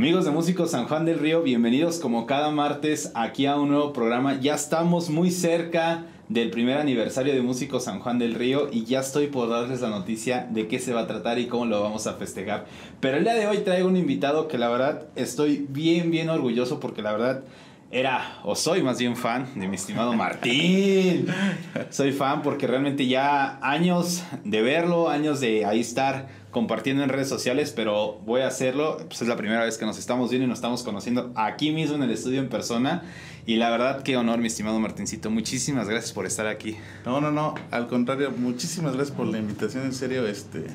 [0.00, 3.92] Amigos de Músicos San Juan del Río, bienvenidos como cada martes aquí a un nuevo
[3.92, 4.40] programa.
[4.40, 9.00] Ya estamos muy cerca del primer aniversario de Músicos San Juan del Río y ya
[9.00, 12.06] estoy por darles la noticia de qué se va a tratar y cómo lo vamos
[12.06, 12.64] a festejar.
[13.00, 16.80] Pero el día de hoy traigo un invitado que la verdad estoy bien, bien orgulloso
[16.80, 17.42] porque la verdad
[17.90, 21.26] era, o soy más bien fan de mi estimado Martín.
[21.90, 27.28] soy fan porque realmente ya años de verlo, años de ahí estar compartiendo en redes
[27.28, 28.98] sociales, pero voy a hacerlo.
[29.06, 31.96] Pues es la primera vez que nos estamos viendo y nos estamos conociendo aquí mismo
[31.96, 33.02] en el estudio en persona.
[33.46, 35.30] Y la verdad, qué honor, mi estimado Martincito.
[35.30, 36.76] Muchísimas gracias por estar aquí.
[37.04, 37.54] No, no, no.
[37.70, 39.84] Al contrario, muchísimas gracias por la invitación.
[39.84, 40.66] En serio, este.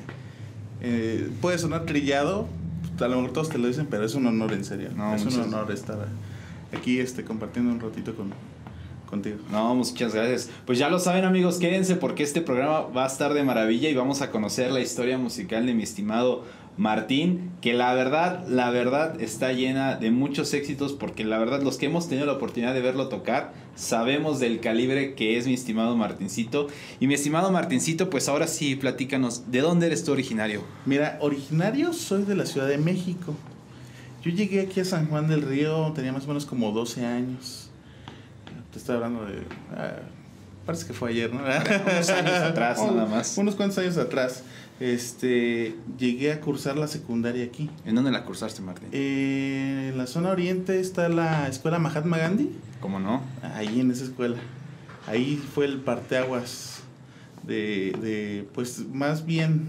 [0.80, 2.48] Eh, puede sonar trillado,
[3.00, 4.90] a lo mejor todos te lo dicen, pero es un honor, en serio.
[4.94, 5.98] No, es un honor estar
[6.76, 8.32] aquí este, compartiendo un ratito con,
[9.06, 9.38] contigo.
[9.50, 10.50] No, muchas gracias.
[10.64, 13.94] Pues ya lo saben amigos, quédense porque este programa va a estar de maravilla y
[13.94, 16.44] vamos a conocer la historia musical de mi estimado
[16.76, 21.78] Martín, que la verdad, la verdad está llena de muchos éxitos porque la verdad los
[21.78, 25.96] que hemos tenido la oportunidad de verlo tocar sabemos del calibre que es mi estimado
[25.96, 26.66] Martincito.
[27.00, 30.64] Y mi estimado Martincito, pues ahora sí, platícanos, ¿de dónde eres tú originario?
[30.84, 33.34] Mira, originario soy de la Ciudad de México.
[34.22, 37.65] Yo llegué aquí a San Juan del Río, tenía más o menos como 12 años
[38.76, 39.42] estoy hablando de.
[39.74, 39.96] Ah,
[40.64, 41.40] parece que fue ayer, ¿no?
[41.40, 43.36] unos años atrás, nada más.
[43.38, 44.42] Unos cuantos años atrás.
[44.78, 47.70] Este, llegué a cursar la secundaria aquí.
[47.86, 48.88] ¿En dónde la cursaste, Martín?
[48.92, 52.50] Eh, en la zona oriente está la escuela Mahatma Gandhi.
[52.80, 53.22] ¿Cómo no?
[53.54, 54.36] Ahí en esa escuela.
[55.06, 56.80] Ahí fue el parteaguas
[57.46, 59.68] de, de pues más bien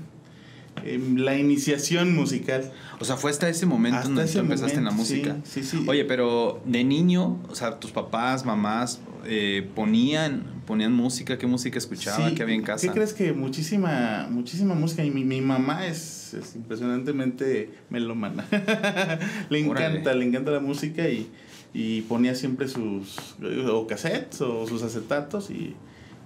[1.15, 2.71] la iniciación musical.
[2.99, 5.37] O sea, fue hasta ese momento hasta donde empezaste en la música.
[5.43, 11.37] Sí, sí, Oye, pero de niño, o sea, tus papás, mamás, eh, ponían, ponían música,
[11.37, 12.33] ¿qué música escuchaban?
[12.33, 12.87] ¿Qué había en casa?
[12.87, 15.03] ¿Qué crees que muchísima, muchísima música?
[15.03, 18.45] Y mi, mi mamá es, es, impresionantemente melómana.
[19.49, 21.29] le encanta, le encanta la música y,
[21.73, 23.35] y ponía siempre sus
[23.69, 25.75] o cassettes o sus acetatos y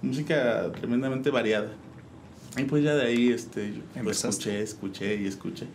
[0.02, 1.72] música tremendamente variada.
[2.56, 5.66] Y pues ya de ahí este, pues escuché, escuché y escuché.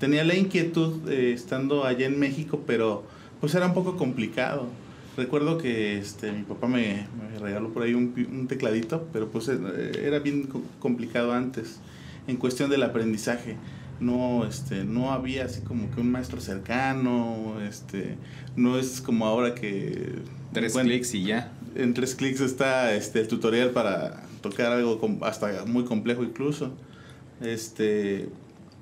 [0.00, 3.04] Tenía la inquietud eh, estando allá en México, pero
[3.40, 4.66] pues era un poco complicado.
[5.16, 7.06] Recuerdo que este, mi papá me,
[7.40, 10.48] regaló por ahí un, tecladito, pero pues era bien
[10.80, 11.78] complicado antes
[12.26, 13.56] en cuestión del aprendizaje.
[14.00, 18.16] No, este, no había así como que un maestro cercano, este,
[18.56, 20.16] no es como ahora que...
[20.52, 21.52] Tres clics y ya.
[21.76, 26.72] En tres clics está este, el tutorial para tocar algo hasta muy complejo incluso.
[27.40, 28.28] Este,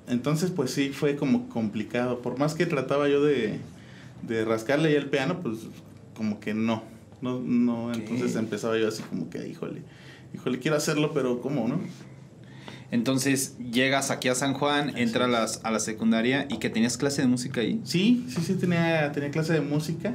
[0.07, 2.19] entonces pues sí fue como complicado.
[2.21, 3.59] Por más que trataba yo de,
[4.27, 5.59] de rascarle ya el piano, pues
[6.15, 6.83] como que no.
[7.21, 9.81] No, no, entonces empezaba yo así como que, híjole,
[10.33, 11.79] híjole, quiero hacerlo, pero ¿cómo, no?
[12.91, 16.97] Entonces llegas aquí a San Juan, entras a, las, a la secundaria y que tenías
[16.97, 17.79] clase de música ahí.
[17.85, 20.13] Sí, sí, sí, tenía, tenía clase de música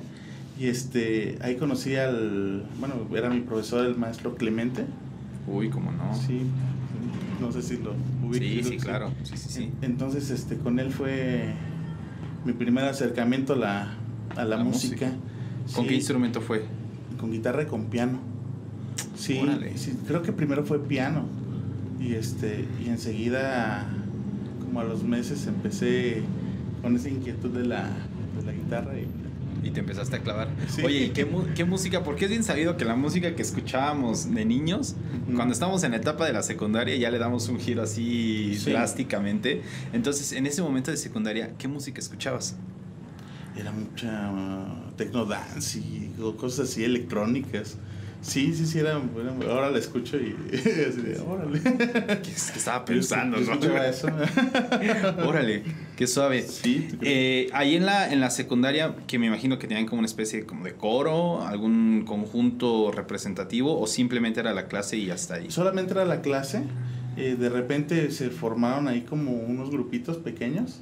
[0.60, 4.84] y este, ahí conocí al, bueno, era mi profesor, el maestro Clemente.
[5.50, 6.14] Uy, cómo no.
[6.14, 6.42] Sí,
[7.40, 7.94] no sé si lo
[8.32, 9.10] Sí, sí, claro.
[9.22, 9.72] Sí, sí, sí.
[9.82, 11.54] Entonces, este, con él fue
[12.44, 13.94] mi primer acercamiento a la,
[14.36, 15.12] a la, música.
[15.74, 16.64] ¿Con qué instrumento fue?
[17.18, 18.20] Con guitarra y con piano.
[19.16, 19.40] Sí,
[19.76, 21.24] sí, creo que primero fue piano.
[22.00, 23.86] Y este, y enseguida,
[24.64, 26.22] como a los meses, empecé
[26.82, 27.88] con esa inquietud de la,
[28.38, 29.06] de la guitarra y
[29.62, 30.48] y te empezaste a clavar.
[30.84, 32.02] Oye, ¿y qué, qué, música?
[32.02, 34.94] Porque es bien sabido que la música que escuchábamos de niños,
[35.34, 39.62] cuando estamos en la etapa de la secundaria, ya le damos un giro así drásticamente.
[39.92, 42.56] Entonces, en ese momento de secundaria, ¿qué música escuchabas?
[43.56, 47.76] Era mucha uh, techno dance y cosas así electrónicas.
[48.20, 51.60] Sí, sí, sí, era, bueno, ahora la escucho y así de, órale.
[51.60, 53.38] ¿Qué, estaba pensando?
[53.38, 53.82] ¿no?
[53.82, 54.08] eso?
[55.24, 55.62] órale,
[55.96, 56.42] qué suave.
[56.42, 56.88] Sí.
[57.02, 60.44] Eh, ahí en la, en la secundaria, que me imagino que tenían como una especie
[60.46, 65.50] como de coro, algún conjunto representativo, o simplemente era la clase y hasta ahí.
[65.50, 66.64] Solamente era la clase.
[67.16, 70.80] Eh, de repente se formaron ahí como unos grupitos pequeños,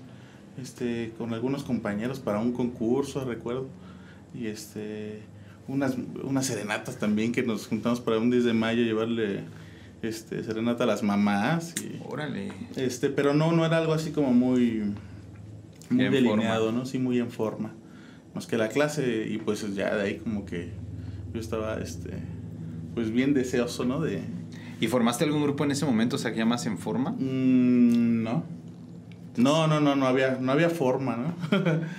[0.60, 3.68] este, con algunos compañeros para un concurso, recuerdo.
[4.34, 5.22] Y este
[5.68, 9.44] unas, unas serenatas también que nos juntamos para un 10 de mayo llevarle
[10.02, 12.52] este serenata a las mamás y, órale.
[12.76, 14.92] este pero no no era algo así como muy
[15.90, 17.72] muy delineado no sí muy en forma.
[18.34, 20.70] Más que la clase y pues ya de ahí como que
[21.32, 22.10] yo estaba este
[22.94, 24.22] pues bien deseoso no de
[24.78, 28.22] y formaste algún grupo en ese momento o sea que ya más en forma mm,
[28.22, 28.44] no.
[29.36, 31.34] No no no no había no había forma no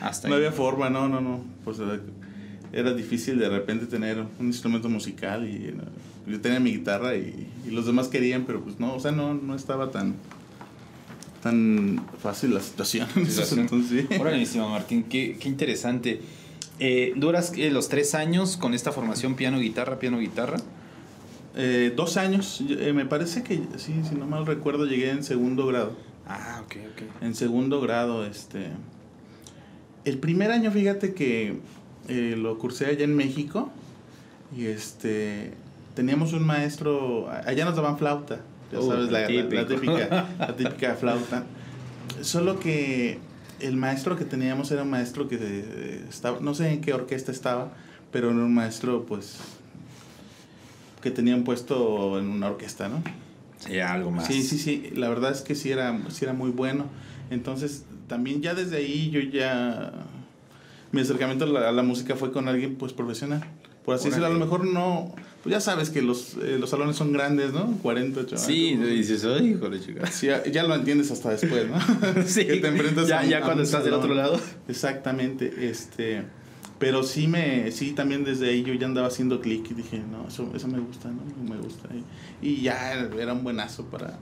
[0.01, 1.41] hasta no había forma no no no.
[1.63, 1.79] Pues
[2.73, 5.73] era difícil de repente tener un instrumento musical y
[6.29, 9.55] yo tenía mi guitarra y, los demás querían, pero pues no, o sea, no, no
[9.55, 10.15] estaba tan,
[11.43, 13.07] tan fácil la situación.
[13.15, 14.59] Entonces, sí.
[14.59, 16.21] Martín, qué, qué interesante.
[16.79, 20.57] Eh, ¿Duras eh, los tres años con esta formación piano-guitarra, piano-guitarra?
[21.55, 22.63] Eh, dos años.
[22.69, 25.97] Eh, me parece que, sí, si no mal recuerdo, llegué en segundo grado.
[26.27, 27.23] Ah, ok, ok.
[27.23, 28.67] En segundo grado, este...
[30.05, 31.57] El primer año, fíjate que
[32.07, 33.71] lo cursé allá en México
[34.55, 35.53] y este...
[35.95, 41.43] Teníamos un maestro, allá nos daban flauta, ya uh, sabes, la, típica, la típica flauta.
[42.21, 43.17] Solo que
[43.59, 47.71] el maestro que teníamos era un maestro que estaba, no sé en qué orquesta estaba,
[48.11, 49.39] pero era un maestro pues
[51.01, 53.01] que tenían puesto en una orquesta, ¿no?
[53.59, 54.27] Sí, algo más.
[54.27, 56.85] Sí, sí, sí, la verdad es que sí era, sí era muy bueno.
[57.29, 59.91] Entonces, también ya desde ahí yo ya...
[60.97, 63.45] Mi acercamiento a la, música fue con alguien pues profesional.
[63.85, 65.13] Por así decirlo, a lo mejor no...
[65.43, 67.67] Pues ya sabes que los, eh, los salones son grandes, ¿no?
[67.83, 68.41] 40, chavales.
[68.41, 70.07] Sí, dices, ay, híjole, chica.
[70.07, 72.23] Sí, ya, lo entiendes hasta después, ¿no?
[72.25, 72.47] sí.
[72.47, 74.39] que te enfrentas ya, ya cuando estás del otro lado.
[74.67, 76.23] Exactamente, este...
[76.79, 80.27] Pero sí me, sí también desde ahí yo ya andaba haciendo clic y dije, no,
[80.27, 81.21] eso, eso me gusta, ¿no?
[81.47, 81.89] Me gusta.
[82.41, 84.17] Y, y ya era un buenazo para,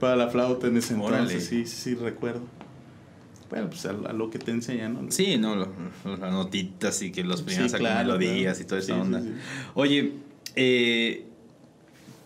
[0.00, 2.40] para la flauta en ese entonces, sí, sí, recuerdo.
[3.50, 5.10] Bueno, pues a, lo que te enseñan, ¿no?
[5.10, 9.22] Sí, no, las notitas y que los primeros sí, melodías y toda esa onda.
[9.74, 10.14] Oye,
[10.56, 11.26] eh,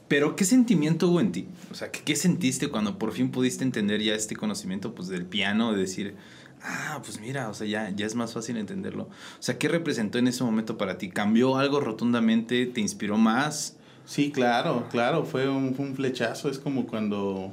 [0.09, 1.47] pero ¿qué sentimiento hubo en ti?
[1.71, 5.25] O sea, ¿qué, ¿qué, sentiste cuando por fin pudiste entender ya este conocimiento pues del
[5.27, 6.17] piano, de decir,
[6.63, 9.05] ah, pues mira, o sea, ya, ya es más fácil entenderlo.
[9.05, 11.11] O sea, ¿qué representó en ese momento para ti?
[11.11, 12.67] ¿Cambió algo rotundamente?
[12.67, 13.77] ¿Te inspiró más?
[14.05, 16.49] Sí, claro, claro, fue un, fue un flechazo.
[16.49, 17.53] Es como cuando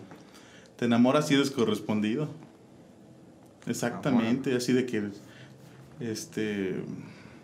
[0.78, 2.30] te enamoras y eres correspondido.
[3.68, 5.04] Exactamente, así de que,
[6.00, 6.76] este,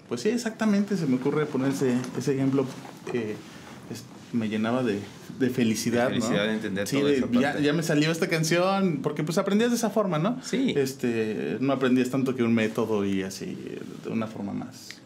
[0.07, 2.65] pues sí, exactamente, se me ocurre poner ese, ese ejemplo.
[3.13, 3.35] Eh,
[4.33, 4.99] me llenaba de,
[5.39, 6.09] de felicidad.
[6.09, 7.29] De felicidad de entender todo eso.
[7.31, 10.39] Ya, ya, me salió esta canción, porque pues aprendías de esa forma, ¿no?
[10.43, 10.73] Sí.
[10.75, 13.57] Este, no aprendías tanto que un método y así,
[14.03, 15.01] de una forma más,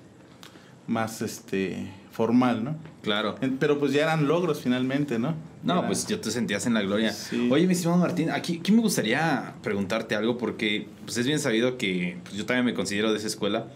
[0.87, 2.75] más, este, formal, ¿no?
[3.03, 3.35] Claro.
[3.59, 5.35] Pero pues ya eran logros finalmente, ¿no?
[5.61, 7.13] No, pues yo te sentías en la gloria.
[7.51, 11.77] Oye, mi estimado Martín, aquí, aquí me gustaría preguntarte algo porque pues es bien sabido
[11.77, 13.67] que pues, yo también me considero de esa escuela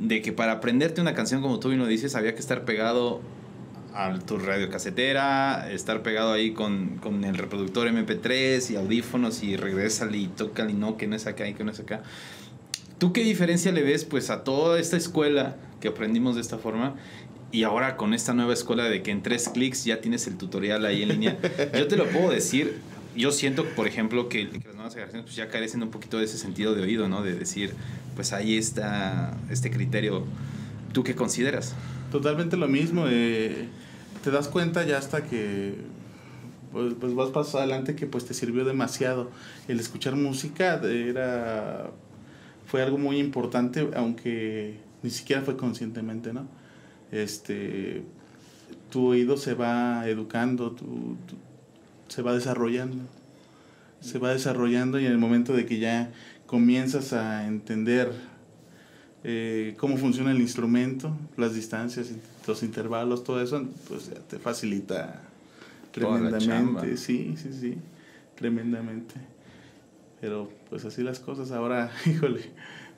[0.00, 3.20] de que para aprenderte una canción como tú bien lo dices había que estar pegado
[3.92, 9.58] a tu radio casetera, estar pegado ahí con, con, el reproductor MP3 y audífonos y
[9.58, 12.02] regresale y toca y no, que no es acá y que no es acá.
[12.96, 16.94] ¿Tú qué diferencia le ves pues a toda esta escuela que aprendimos de esta forma
[17.52, 20.84] y ahora con esta nueva escuela de que en tres clics ya tienes el tutorial
[20.86, 21.38] ahí en línea?
[21.78, 22.78] Yo te lo puedo decir,
[23.14, 26.24] yo siento, por ejemplo, que, que, las nuevas generaciones pues ya carecen un poquito de
[26.24, 27.22] ese sentido de oído, ¿no?
[27.22, 27.74] De decir,
[28.16, 30.24] pues ahí está este criterio.
[30.92, 31.74] ¿Tú qué consideras?
[32.10, 33.04] Totalmente lo mismo.
[33.08, 33.68] Eh,
[34.24, 35.74] te das cuenta ya hasta que
[36.72, 39.30] pues, pues vas paso adelante que pues te sirvió demasiado.
[39.68, 41.90] El escuchar música era
[42.66, 46.46] fue algo muy importante, aunque ni siquiera fue conscientemente, ¿no?
[47.12, 48.02] Este
[48.90, 51.16] tu oído se va educando, tu,
[52.08, 53.04] se va desarrollando.
[54.00, 56.10] Se va desarrollando y en el momento de que ya
[56.46, 58.12] comienzas a entender
[59.24, 62.10] eh, cómo funciona el instrumento, las distancias,
[62.46, 65.22] los intervalos, todo eso, pues te facilita
[65.92, 66.96] tremendamente.
[66.96, 67.78] Sí, sí, sí,
[68.34, 69.14] tremendamente.
[70.20, 72.40] Pero pues así las cosas ahora, híjole,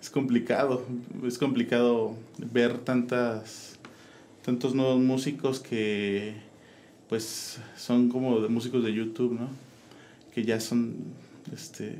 [0.00, 0.85] es complicado,
[1.27, 2.17] es complicado
[2.53, 3.74] ver tantas,
[4.45, 6.35] tantos nuevos músicos que
[7.09, 9.49] pues son como de músicos de YouTube, ¿no?
[10.33, 10.97] Que ya son,
[11.53, 11.97] este,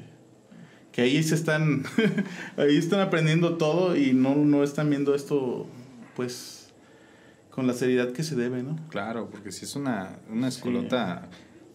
[0.93, 1.85] que ahí se están,
[2.57, 5.67] ahí están aprendiendo todo y no, no están viendo esto,
[6.17, 6.73] pues,
[7.51, 8.77] con la seriedad que se debe, ¿no?
[8.89, 11.29] Claro, porque si es una, una escolota,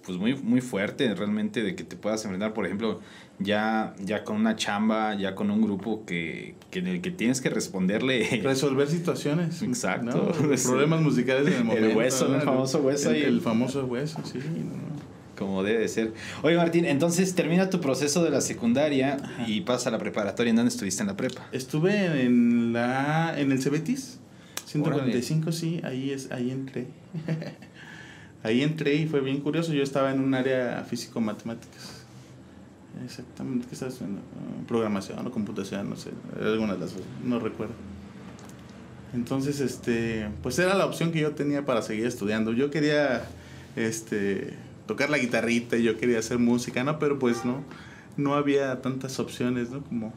[0.09, 2.99] pues muy, muy fuerte realmente de que te puedas enfrentar, por ejemplo,
[3.37, 7.51] ya, ya con una chamba, ya con un grupo que, que, el que tienes que
[7.51, 8.41] responderle.
[8.41, 9.61] Resolver situaciones.
[9.61, 10.31] Exacto.
[10.65, 11.89] Problemas musicales en el momento.
[11.89, 13.11] El hueso, el famoso hueso.
[13.11, 14.39] El, el famoso hueso, sí
[15.37, 16.11] como debe ser.
[16.41, 19.15] Oye, Martín, entonces termina tu proceso de la secundaria
[19.47, 20.49] y pasa a la preparatoria.
[20.49, 21.47] ¿En dónde estuviste en la prepa?
[21.53, 24.19] Estuve en la en el Cebetis,
[24.65, 26.87] 145, sí, ahí es ahí entré.
[28.43, 29.73] ahí entré y fue bien curioso.
[29.73, 32.05] Yo estaba en un área físico-matemáticas.
[33.05, 34.21] Exactamente, ¿qué estás haciendo?
[34.67, 36.09] Programación o computación, no sé,
[36.41, 37.73] alguna de las dos, no recuerdo.
[39.13, 42.51] Entonces, este, pues era la opción que yo tenía para seguir estudiando.
[42.51, 43.23] Yo quería,
[43.75, 44.53] este,
[44.85, 46.99] tocar la guitarrita yo quería hacer música, ¿no?
[46.99, 47.63] Pero pues no,
[48.17, 49.83] no había tantas opciones, ¿no?
[49.83, 50.13] Como,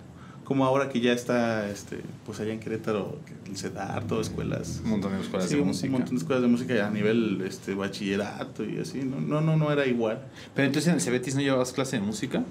[0.53, 3.17] como ahora que ya está, este, pues allá en Querétaro,
[3.47, 4.83] el CEDAR, todas escuelas.
[4.85, 5.87] Un montón de escuelas de música.
[5.87, 9.19] Un montón de escuelas de música a nivel este, bachillerato y así, ¿no?
[9.19, 10.21] No, no, no era igual.
[10.55, 12.45] Pero entonces en el Cebetis no llevabas clase de música.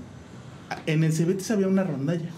[0.88, 2.32] En el Cebetis había una rondalla.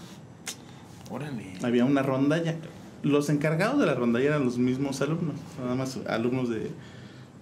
[1.10, 1.54] Órale.
[1.62, 2.56] Había una rondalla.
[3.02, 6.58] Los encargados de la rondalla eran los mismos alumnos, nada más alumnos de,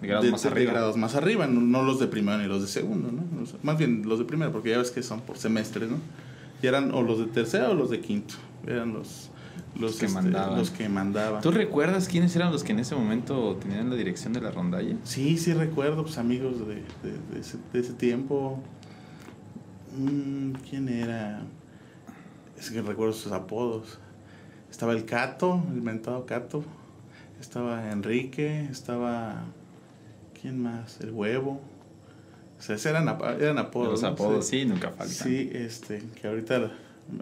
[0.00, 0.70] de grados más arriba.
[0.70, 3.24] grados más arriba, no, los de primero ni los de segundo, ¿no?
[3.64, 5.96] más bien los de primero, porque ya ves que son por semestres, ¿no?
[6.62, 8.34] Y eran o los de tercero o los de quinto.
[8.66, 9.30] Eran los,
[9.78, 10.58] los, que, este, mandaban.
[10.58, 11.42] los que mandaban.
[11.42, 14.96] ¿Tú recuerdas quiénes eran los que en ese momento tenían la dirección de la rondalla?
[15.04, 18.62] Sí, sí recuerdo, pues amigos de, de, ese, de ese, tiempo.
[19.98, 21.42] Mm, ¿Quién era?
[22.56, 23.98] Es que recuerdo sus apodos.
[24.70, 26.64] Estaba el Cato, el mentado Cato.
[27.40, 29.44] Estaba Enrique, estaba
[30.42, 31.00] ¿Quién más?
[31.00, 31.60] El huevo.
[32.70, 33.08] O sea, eran,
[33.40, 33.90] eran apodos.
[33.90, 35.08] Los apodos, sí, nunca faltan.
[35.08, 36.70] Sí, este, que ahorita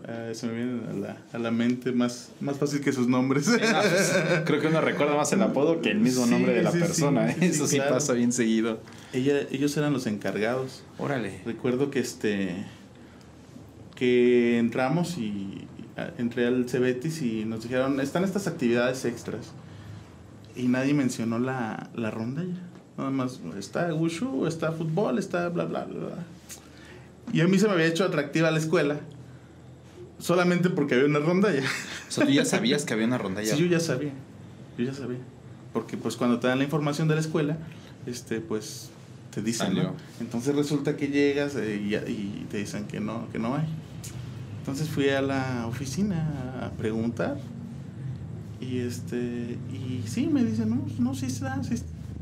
[0.06, 3.48] eh, se me viene a la, a la, mente más, más fácil que sus nombres.
[3.48, 3.62] Pues,
[4.44, 7.30] creo que uno recuerda más el apodo que el mismo nombre de la persona.
[7.30, 7.36] ¿eh?
[7.40, 8.80] Eso sí pasa bien seguido.
[9.14, 10.82] Ella, ellos eran los encargados.
[10.98, 11.40] Órale.
[11.46, 12.66] Recuerdo que este
[13.96, 15.66] que entramos y
[16.18, 19.52] entré al Cebetis y nos dijeron, están estas actividades extras.
[20.54, 22.69] Y nadie mencionó la, la rondalla.
[23.00, 26.26] Nada más está Wushu, está fútbol, está bla, bla, bla.
[27.32, 29.00] Y a mí se me había hecho atractiva la escuela
[30.18, 31.62] solamente porque había una rondalla.
[32.08, 33.54] O sea, tú ya sabías que había una rondalla.
[33.54, 34.12] Sí, yo ya sabía.
[34.76, 35.20] Yo ya sabía.
[35.72, 37.56] Porque pues cuando te dan la información de la escuela,
[38.04, 38.90] este pues
[39.32, 39.78] te dicen,
[40.20, 43.64] Entonces resulta que llegas eh, y, y, te dicen que no, que no hay.
[44.58, 47.38] Entonces fui a la oficina a preguntar
[48.60, 51.62] y este y sí me dicen, "No, no sí se da,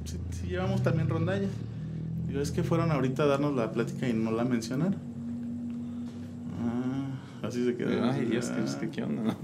[0.08, 1.50] sí, si, llevamos también rondallas.
[2.26, 4.96] Digo, es que fueron ahorita a darnos la plática y no la mencionaron.
[6.62, 8.10] Ah, así se quedó.
[8.10, 8.50] Ay, Dios,
[8.80, 9.36] ¿qué, qué onda,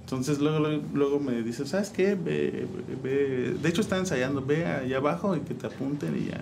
[0.00, 2.14] Entonces luego, luego, me dice, ¿sabes qué?
[2.16, 2.66] Ve,
[3.02, 6.40] ve, de hecho está ensayando, ve allá abajo y que te apunten y ya,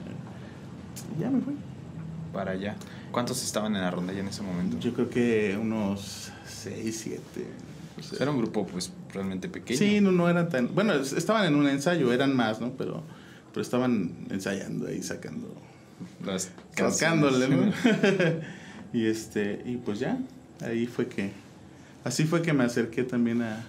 [1.20, 1.54] ya me fui.
[2.32, 2.76] Para allá.
[3.10, 4.78] ¿Cuántos estaban en la rondalla en ese momento?
[4.78, 7.46] Yo creo que unos 6, 7.
[8.20, 9.78] Era un grupo pues realmente pequeño.
[9.78, 10.74] Sí, no, no eran tan...
[10.74, 12.70] Bueno, estaban en un ensayo, eran más, ¿no?
[12.72, 13.02] Pero
[13.52, 15.54] pero estaban ensayando ahí, sacando.
[16.24, 16.52] Las
[18.92, 20.18] y este, y pues ya,
[20.60, 21.32] ahí fue que.
[22.04, 23.66] Así fue que me acerqué también a,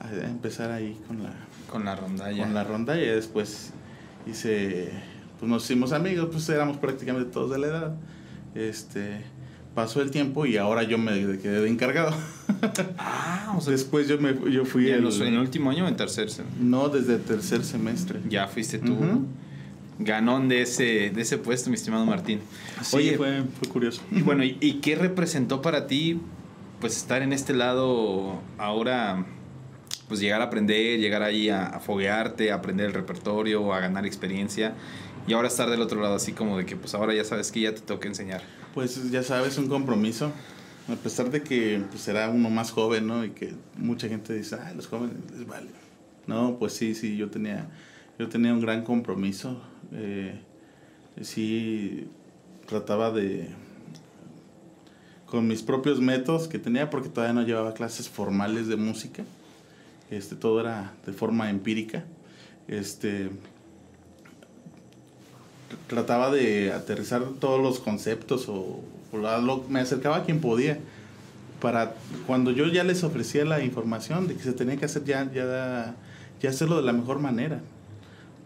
[0.00, 1.32] a empezar ahí con la.
[1.70, 2.42] Con la rondalla.
[2.42, 3.02] Con la rondalla.
[3.02, 3.72] Y después
[4.26, 4.90] hice.
[5.38, 7.94] Pues nos hicimos amigos, pues éramos prácticamente todos de la edad.
[8.54, 9.22] Este
[9.80, 12.14] pasó el tiempo y ahora yo me quedé de encargado.
[12.98, 14.90] Ah, o sea, Después yo, me, yo fui...
[14.90, 16.62] ¿En, el, último año o en tercer semestre?
[16.62, 18.20] No, desde el tercer semestre.
[18.28, 18.94] Ya fuiste tú.
[19.98, 22.40] Ganón de ese, de ese puesto, mi estimado Martín.
[22.82, 24.02] Sí, Oye, fue, fue curioso.
[24.10, 26.20] Y bueno, ¿y, ¿y qué representó para ti
[26.80, 29.24] pues estar en este lado ahora
[30.08, 34.04] pues llegar a aprender, llegar ahí a, a, foguearte, a aprender el repertorio, a ganar
[34.04, 34.74] experiencia
[35.30, 37.60] y ahora estar del otro lado así como de que pues ahora ya sabes que
[37.60, 38.42] ya te toca enseñar.
[38.74, 40.32] Pues ya sabes, un compromiso.
[40.88, 43.24] A pesar de que pues, será uno más joven, ¿no?
[43.24, 45.68] Y que mucha gente dice, ah, los jóvenes les vale.
[46.26, 47.68] No, pues sí, sí, yo tenía,
[48.18, 49.62] yo tenía un gran compromiso.
[49.92, 50.36] Eh,
[51.20, 52.08] sí,
[52.66, 53.50] trataba de,
[55.26, 59.22] con mis propios métodos que tenía, porque todavía no llevaba clases formales de música.
[60.10, 62.02] Este, todo era de forma empírica.
[62.66, 63.30] Este,
[65.86, 68.80] trataba de aterrizar todos los conceptos o,
[69.68, 70.78] me acercaba a quien podía
[71.60, 71.94] para
[72.28, 75.96] cuando yo ya les ofrecía la información de que se tenía que hacer ya ya
[76.40, 77.60] ya hacerlo de la mejor manera.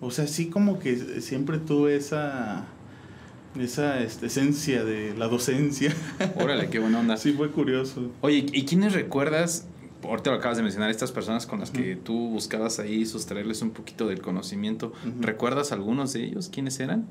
[0.00, 2.64] O sea sí como que siempre tuve esa
[3.60, 5.94] esa este, esencia de la docencia.
[6.36, 7.16] Órale qué buena onda.
[7.18, 8.10] Sí fue curioso.
[8.22, 9.66] Oye y quiénes recuerdas
[10.08, 13.70] ahorita lo acabas de mencionar, estas personas con las que tú buscabas ahí sustraerles un
[13.70, 16.48] poquito del conocimiento, ¿recuerdas algunos de ellos?
[16.48, 17.06] ¿Quiénes eran?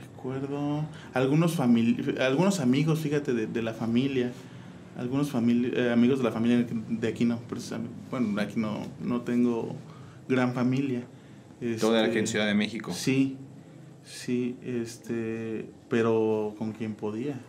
[0.00, 4.32] Recuerdo algunos, algunos amigos, fíjate, de, de la familia,
[4.96, 7.94] algunos eh, amigos de la familia de aquí no, precisamente.
[8.10, 9.74] Bueno, aquí no, no tengo
[10.28, 11.04] gran familia.
[11.80, 12.92] Todo era aquí en este, Ciudad de México.
[12.92, 13.36] Sí,
[14.04, 17.40] sí, este, pero con quien podía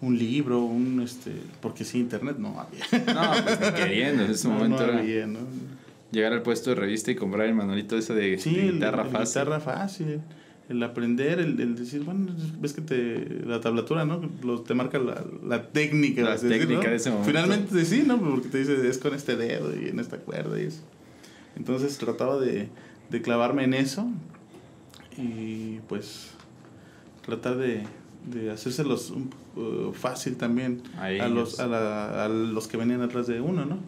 [0.00, 2.84] un libro, un este, porque sí internet no había.
[3.14, 5.02] No, pues ni queriendo, en ese momento era
[6.12, 9.42] llegar al puesto de revista y comprar el manualito ese de, sí, guitarra el, fácil.
[9.42, 10.20] guitarra fácil.
[10.68, 14.20] El aprender, el, el, decir, bueno, ves que te la tablatura, ¿no?
[14.42, 16.22] Lo, te marca la, la técnica.
[16.22, 17.30] La técnica de ese momento.
[17.30, 18.18] Finalmente sí, ¿no?
[18.18, 20.82] Porque te dice, es con este dedo y en esta cuerda y eso.
[21.54, 22.68] Entonces trataba de,
[23.10, 24.08] de clavarme en eso
[25.16, 26.30] y pues
[27.24, 27.84] tratar de,
[28.26, 33.40] de hacérselos un, uh, fácil también a, los, a, a, los que venían atrás de
[33.40, 33.78] uno, ¿no?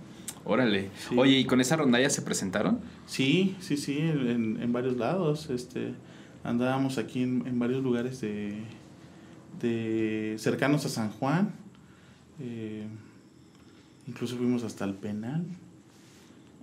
[0.45, 0.91] Órale.
[1.17, 2.81] Oye, ¿y con esa rondalla se presentaron?
[3.07, 5.51] Sí, sí, sí, en, en varios lados.
[5.51, 5.93] Este,
[6.43, 8.55] andábamos aquí en, en varios lugares de,
[9.61, 11.53] de cercanos a San Juan.
[12.41, 12.87] Eh,
[14.07, 15.45] incluso fuimos hasta el penal.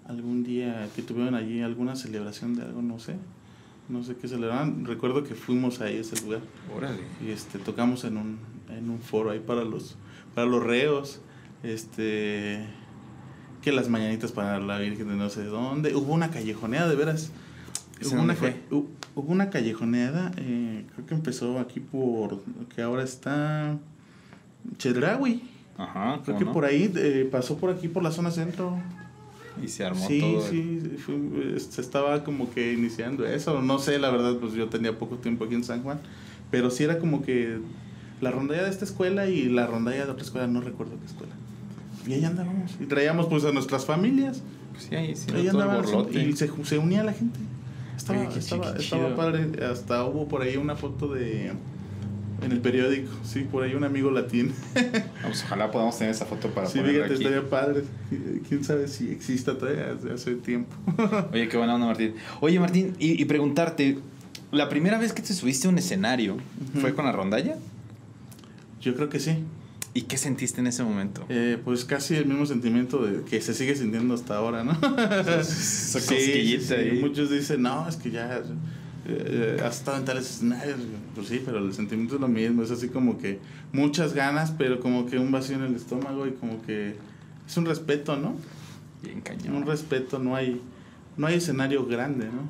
[0.07, 3.15] Algún día que tuvieron allí alguna celebración de algo, no sé.
[3.89, 4.85] No sé qué celebraban.
[4.85, 6.41] Recuerdo que fuimos ahí a ese lugar.
[6.75, 7.01] Órale.
[7.25, 8.39] Y este, tocamos en un,
[8.69, 9.95] en un foro ahí para los,
[10.33, 11.21] para los reos.
[11.63, 12.65] Este
[13.65, 15.95] que las mañanitas para la Virgen de no sé dónde.
[15.95, 17.31] Hubo una callejoneada, de veras.
[18.05, 18.61] Hubo una, fue?
[18.69, 22.43] hubo una callejoneada, eh, creo que empezó aquí por,
[22.75, 23.77] que ahora está
[24.77, 25.41] Chedraui.
[25.77, 28.77] Ajá, Creo que por ahí, eh, pasó por aquí, por la zona centro.
[29.63, 30.47] Y se armó sí, todo.
[30.47, 33.61] Sí, fue, se estaba como que iniciando eso.
[33.61, 35.99] No sé, la verdad, pues yo tenía poco tiempo aquí en San Juan.
[36.51, 37.59] Pero sí era como que
[38.21, 41.33] la rondalla de esta escuela y la rondalla de otra escuela, no recuerdo qué escuela.
[42.07, 42.71] Y ahí andábamos.
[42.79, 44.41] Y traíamos pues a nuestras familias.
[44.71, 46.21] Pues sí, ahí sí, ahí borlote.
[46.21, 47.39] Y se, se unía la gente.
[47.95, 49.65] Estaba, Oye, estaba, estaba padre.
[49.65, 51.53] Hasta hubo por ahí una foto de.
[52.41, 54.53] En el periódico, sí, por ahí un amigo latín.
[55.23, 57.23] Vamos, ojalá podamos tener esa foto para sí, ponerla fíjate, aquí.
[57.23, 57.83] estaría padre.
[58.47, 60.75] Quién sabe si exista todavía hace tiempo.
[61.33, 62.13] Oye, qué buena onda, Martín.
[62.41, 63.97] Oye, Martín, y, y preguntarte,
[64.51, 66.37] ¿la primera vez que te subiste a un escenario
[66.81, 67.55] fue con la rondalla?
[68.81, 69.43] Yo creo que sí.
[69.95, 71.25] ¿Y qué sentiste en ese momento?
[71.29, 74.73] Eh, pues casi el mismo sentimiento de que se sigue sintiendo hasta ahora, ¿no?
[75.39, 76.99] Esa cosquillita ahí.
[76.99, 78.43] Muchos dicen, no, es que ya
[79.07, 80.77] eh, has estado en tales escenarios.
[81.15, 82.63] Pues sí, pero el sentimiento es lo mismo.
[82.63, 83.39] Es así como que
[83.71, 86.95] muchas ganas, pero como que un vacío en el estómago y como que
[87.47, 88.35] es un respeto, ¿no?
[89.03, 89.55] Bien cañón.
[89.55, 90.61] Un respeto, no hay,
[91.17, 92.49] no hay escenario grande, ¿no?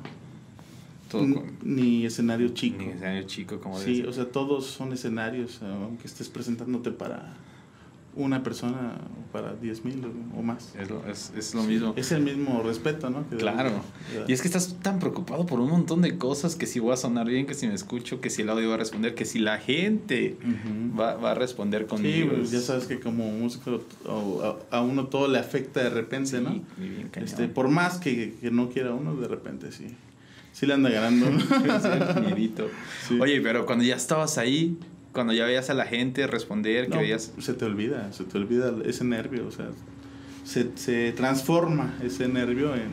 [1.10, 2.78] Todo N- con- Ni escenario chico.
[2.78, 7.34] Ni escenario chico, como Sí, o sea, todos son escenarios, aunque estés presentándote para
[8.16, 8.98] una persona
[9.32, 10.02] para 10 mil
[10.36, 10.72] o más.
[10.80, 11.92] es, lo, es, es lo mismo.
[11.96, 13.28] Es el mismo respeto, ¿no?
[13.28, 13.68] Que Claro.
[13.70, 16.66] debes de- de- Y es que estás tan preocupado por un montón de cosas, que
[16.66, 18.78] si voy a sonar bien, que si me escucho, que si el audio va a
[18.78, 20.98] responder, que si la gente Ujú.
[20.98, 22.32] va, va a responder Sí, conmigo.
[22.36, 26.38] pues ya sabes que como músico o- a, a uno todo le afecta de repente,
[26.38, 26.50] Sí, ¿no?
[26.78, 27.10] bien.
[27.16, 29.88] Este, por más que, que no quiera uno, de repente sí.
[30.52, 31.26] Sí le anda ganando.
[31.86, 32.54] Sí.
[33.08, 33.18] Sí.
[33.20, 34.78] Oye, pero cuando ya estabas ahí,
[35.16, 37.32] cuando ya veías a la gente responder, que veías...
[37.38, 39.70] se te olvida, se te olvida ese nervio, o sea,
[40.44, 42.90] se, se transforma ese nervio en,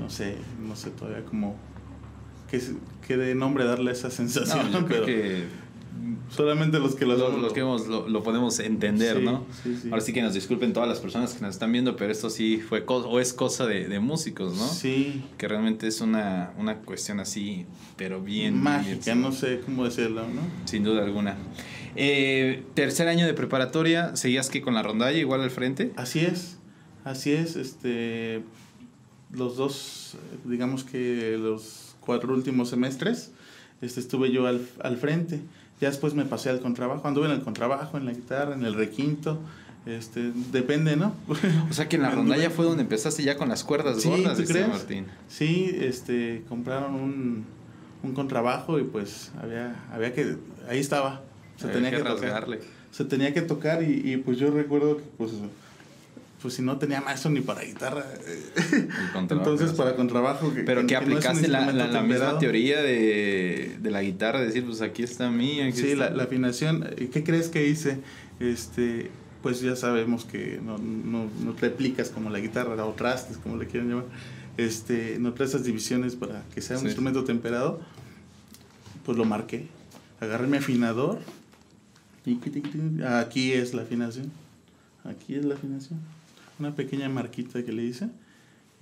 [0.00, 1.54] no sé, no sé todavía cómo,
[2.50, 2.62] qué,
[3.06, 5.44] qué de nombre darle a esa sensación, No, yo pero creo que
[6.30, 9.44] solamente los que lo los, que hemos, lo, lo podemos entender, Sí, ¿no?
[9.62, 9.88] sí, sí.
[9.90, 12.58] Ahora sí que nos disculpen todas las personas que nos están viendo, pero esto sí
[12.58, 14.66] fue co- o es cosa de, de músicos, ¿no?
[14.68, 18.60] Sí, Que realmente es una, una cuestión así, pero bien...
[18.62, 20.42] mágica, bien- no sé cómo decirlo, ¿no?
[20.66, 21.36] Sin duda alguna.
[21.96, 25.92] Eh, tercer año de preparatoria, ¿seguías que con la rondalla igual al frente?
[25.96, 26.58] Así es,
[27.04, 28.42] así es, este,
[29.32, 33.32] los dos, digamos que los cuatro últimos semestres,
[33.82, 35.40] este, estuve yo al, al frente,
[35.80, 38.74] ya después me pasé al contrabajo, anduve en el contrabajo, en la guitarra, en el
[38.74, 39.38] requinto,
[39.86, 41.14] este, depende, ¿no?
[41.70, 44.36] O sea que en la rondalla fue donde empezaste ya con las cuerdas Sí, gordas,
[44.38, 44.68] ¿tú crees?
[44.68, 45.06] Martín.
[45.28, 47.44] Sí, este, compraron un,
[48.02, 50.36] un contrabajo y pues había, había que,
[50.68, 51.22] ahí estaba,
[51.56, 52.46] se Había tenía que que, tocar.
[52.90, 55.32] Se tenía que tocar y, y pues yo recuerdo que pues,
[56.40, 58.88] pues si no tenía maestro ni para guitarra, eh,
[59.30, 60.52] entonces para contrabajo.
[60.54, 64.02] Que, Pero que, que no aplicaste la, la, instrumento la misma teoría de, de la
[64.02, 65.66] guitarra, decir, pues aquí está mía.
[65.66, 66.10] Aquí Sí, está.
[66.10, 66.84] la, la afinación.
[66.96, 67.98] eh, ¿Qué crees que hice?
[68.40, 69.10] Este,
[69.42, 73.66] pues ya sabemos que no, no, no replicas como la guitarra o trastes, como le
[73.66, 74.04] quieran llamar.
[74.56, 76.86] Este, no esas divisiones para que sea un Sí.
[76.86, 77.80] instrumento temperado.
[79.04, 79.66] Pues lo marqué.
[80.20, 81.18] Agarré mi afinador.
[83.20, 84.30] Aquí es la afinación.
[85.04, 85.98] Aquí es la afinación.
[86.60, 88.08] Una pequeña marquita que le hice.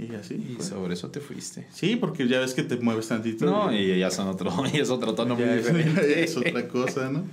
[0.00, 0.34] Y así.
[0.34, 0.64] Y fue.
[0.64, 1.66] sobre eso te fuiste.
[1.72, 3.46] Sí, porque ya ves que te mueves tantito.
[3.46, 6.22] No, y- y ya son otro, y es otro tono ya muy diferente.
[6.22, 7.24] es otra cosa, ¿no?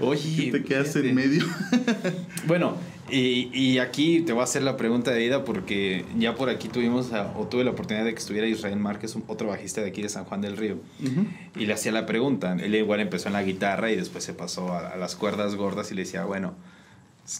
[0.00, 1.44] Oye, te quedas en medio.
[2.46, 2.76] Bueno,
[3.10, 6.68] y, y aquí te voy a hacer la pregunta de ida porque ya por aquí
[6.68, 9.88] tuvimos, a- o tuve la oportunidad de que estuviera Israel Márquez, un- otro bajista de
[9.88, 10.78] aquí de San Juan del Río,
[11.58, 12.56] y le hacía la pregunta.
[12.58, 15.90] Él igual empezó en la guitarra y después se pasó a, a las cuerdas gordas
[15.92, 16.54] y le decía, bueno,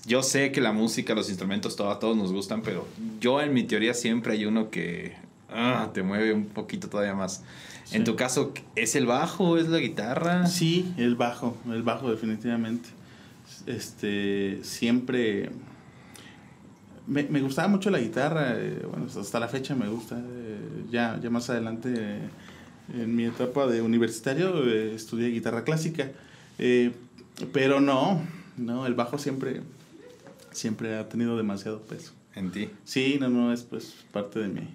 [0.07, 2.87] yo sé que la música, los instrumentos, todo, a todos nos gustan, pero
[3.20, 5.14] yo en mi teoría siempre hay uno que
[5.51, 7.42] ah, te mueve un poquito todavía más.
[7.92, 9.59] En tu caso, ¿es el bajo?
[9.59, 10.46] ¿Es la guitarra?
[10.46, 12.88] Sí, el bajo, el bajo definitivamente.
[13.66, 15.51] Este, siempre
[17.07, 20.18] me, me gustaba mucho la guitarra, eh, bueno, hasta la fecha me gusta.
[20.18, 22.29] eh, ya, ya más adelante, eh,
[22.94, 26.11] en mi etapa de universitario, estudié guitarra clásica.
[27.53, 28.20] pero no,
[28.57, 29.61] no, el bajo siempre,
[30.53, 32.12] siempre ha tenido demasiado peso.
[32.35, 32.71] En ti.
[32.85, 34.69] Sí, no, no, es pues parte de mi,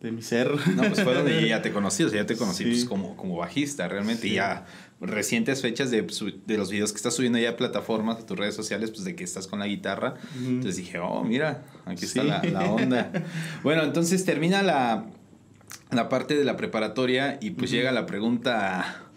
[0.00, 0.50] de mi ser.
[0.74, 3.36] No, pues fue donde ya te conocí, o sea, ya te conocí pues, como, como
[3.36, 4.28] bajista realmente.
[4.28, 4.66] Y ya
[5.00, 6.06] recientes fechas de,
[6.46, 9.16] de, los videos que estás subiendo ya a plataformas, a tus redes sociales, pues de
[9.16, 10.16] que estás con la guitarra.
[10.36, 13.10] Entonces dije, oh, mira, aquí está la, la, onda.
[13.62, 15.06] bueno, entonces termina la,
[15.90, 19.09] la parte de la preparatoria y pues llega la pregunta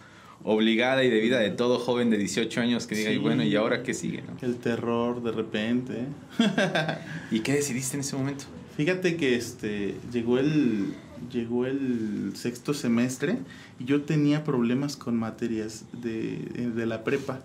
[0.43, 3.83] obligada y debida de todo joven de 18 años que diga, y bueno, ¿y ahora
[3.83, 4.23] qué sigue?
[4.41, 6.05] El terror de repente.
[7.31, 8.45] ¿Y qué decidiste en ese momento?
[8.75, 10.93] Fíjate que este llegó el
[11.31, 13.37] llegó el sexto semestre
[13.79, 17.39] y yo tenía problemas con materias de, la prepa.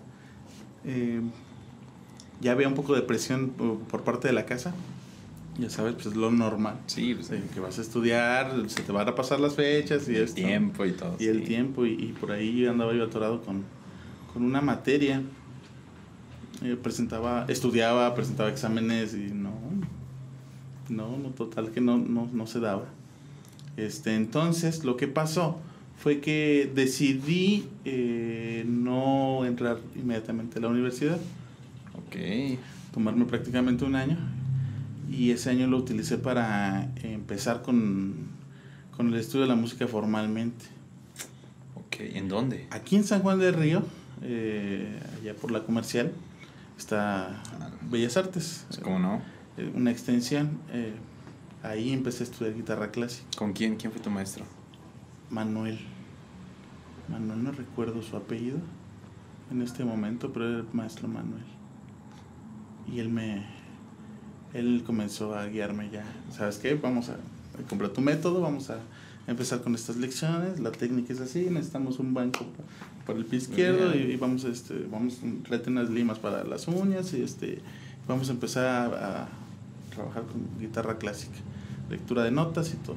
[0.85, 1.21] Eh,
[2.41, 3.49] ya había un poco de presión
[3.89, 4.73] por parte de la casa
[5.59, 6.79] ya sabes, pues es lo normal.
[6.87, 10.33] Sí, pues, que vas a estudiar, se te van a pasar las fechas y, el
[10.33, 11.15] tiempo y todo.
[11.19, 13.63] Y el tiempo, y, por ahí andaba yo atorado con,
[14.33, 15.21] con una materia.
[16.63, 19.53] Eh, presentaba, estudiaba, presentaba exámenes y no,
[20.89, 22.85] no, no, total que no, no, no se daba.
[23.77, 25.59] Este, entonces, lo que pasó
[25.97, 31.19] fue que decidí eh, no entrar inmediatamente a la universidad.
[31.95, 32.57] Ok.
[32.93, 34.17] Tomarme prácticamente un año
[35.09, 38.27] y ese año lo utilicé para empezar con,
[38.99, 40.65] el estudio de la música formalmente.
[41.75, 42.67] Ok, ¿en dónde?
[42.69, 43.83] Aquí en San Juan del Río,
[44.21, 46.11] eh, allá por la comercial,
[46.77, 47.41] está
[47.89, 48.67] Bellas Artes.
[48.83, 49.21] ¿Cómo no?
[49.57, 50.59] Eh, una extensión.
[50.71, 50.93] Eh,
[51.63, 53.25] ahí empecé a estudiar guitarra clásica.
[53.37, 53.77] ¿Con quién?
[53.77, 54.45] ¿Quién fue tu maestro?
[55.29, 55.79] Manuel.
[57.07, 58.59] Manuel no recuerdo su apellido
[59.49, 61.45] en este momento, pero era el maestro Manuel.
[62.87, 63.45] Y él me,
[64.53, 66.03] él comenzó a guiarme ya.
[66.35, 66.75] ¿Sabes qué?
[66.75, 67.17] Vamos a,
[67.67, 68.79] comprar tu método, vamos a
[69.27, 72.45] empezar con estas lecciones, la técnica es así, necesitamos un banco
[73.05, 77.13] para el pie izquierdo y, vamos a este, vamos a unas limas para las uñas
[77.13, 77.59] y este
[78.07, 79.27] vamos a empezar a,
[79.93, 81.37] trabajar con guitarra clásica,
[81.89, 82.95] lectura de notas y todo.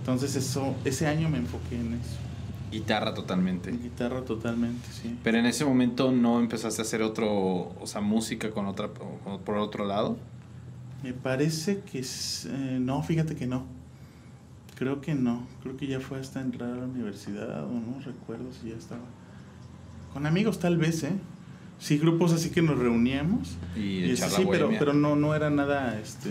[0.00, 2.16] Entonces eso, ese año me enfoqué en eso.
[2.70, 3.70] Guitarra totalmente.
[3.70, 5.16] Guitarra totalmente, sí.
[5.22, 7.28] Pero en ese momento no empezaste a hacer otro,
[7.80, 8.90] o sea, música con otra,
[9.44, 10.18] por otro lado.
[11.02, 13.64] Me parece que eh, no, fíjate que no.
[14.76, 15.46] Creo que no.
[15.62, 19.04] Creo que ya fue hasta entrar a la universidad o no recuerdo si ya estaba.
[20.12, 21.12] Con amigos tal vez, ¿eh?
[21.78, 23.56] Sí, grupos así que nos reuníamos.
[23.74, 26.30] Y, sí, pero, pero no, no era nada, este,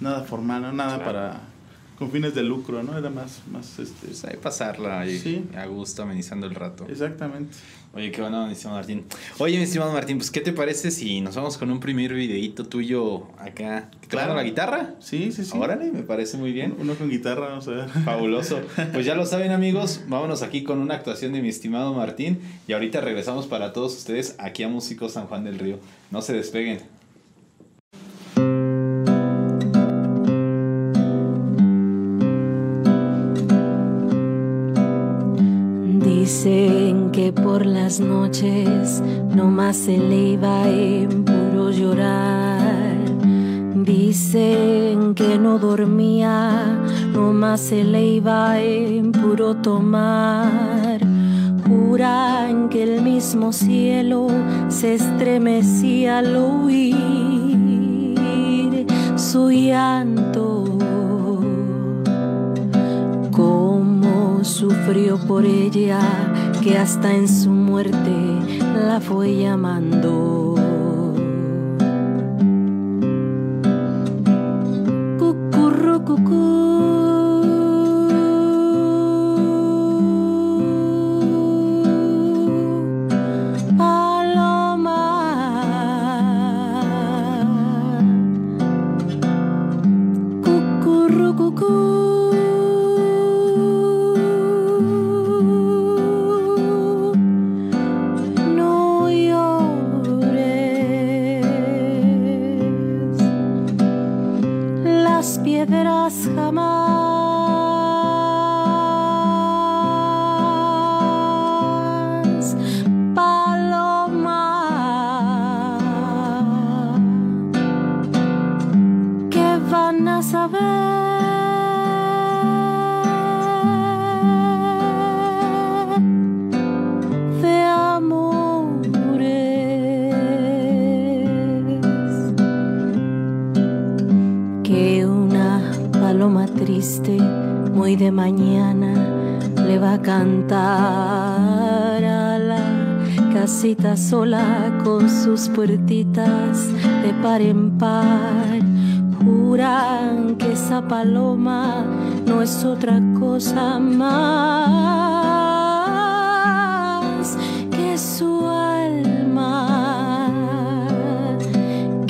[0.00, 1.40] nada formal, nada para
[2.04, 2.98] con fines de lucro, ¿no?
[2.98, 4.08] Era más, más este.
[4.08, 6.86] Pues ahí pasarla ahí a gusto, amenizando el rato.
[6.86, 7.54] Exactamente.
[7.94, 9.04] Oye, qué bueno, mi estimado Martín.
[9.38, 12.66] Oye, mi estimado Martín, pues, ¿qué te parece si nos vamos con un primer videito
[12.66, 13.88] tuyo acá?
[14.08, 14.34] Claro.
[14.34, 14.96] la guitarra?
[14.98, 15.56] Sí, sí, sí.
[15.56, 16.76] Órale, me parece muy bien.
[16.78, 17.88] Uno con guitarra, vamos a ver.
[17.88, 18.60] Fabuloso.
[18.92, 22.74] Pues ya lo saben, amigos, vámonos aquí con una actuación de mi estimado Martín y
[22.74, 25.78] ahorita regresamos para todos ustedes aquí a Músicos San Juan del Río.
[26.10, 26.80] No se despeguen.
[36.44, 39.02] Dicen que por las noches
[39.34, 42.98] no más se le iba en puro llorar.
[43.76, 46.82] Dicen que no dormía,
[47.14, 51.00] no más se le iba en puro tomar.
[51.66, 54.26] Juran que el mismo cielo
[54.68, 57.56] se estremecía al oír
[59.16, 60.64] su llanto.
[64.44, 66.00] sufrió por ella,
[66.64, 70.33] que hasta en su muerte la fue llamando.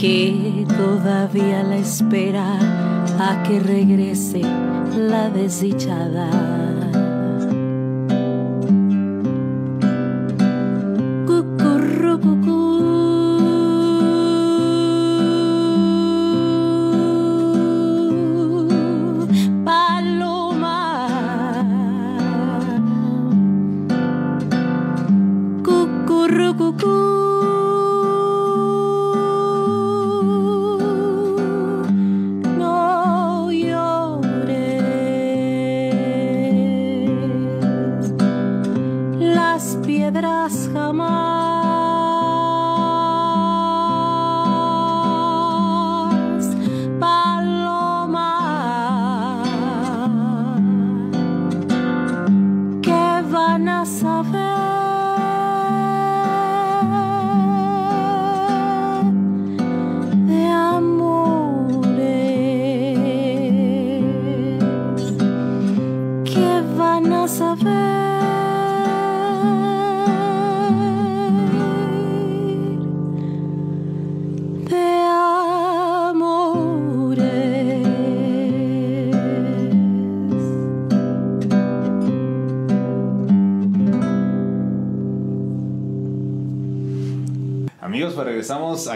[0.05, 2.59] Que todavía la espera
[3.19, 4.43] a que regrese
[4.95, 6.94] la desdichada.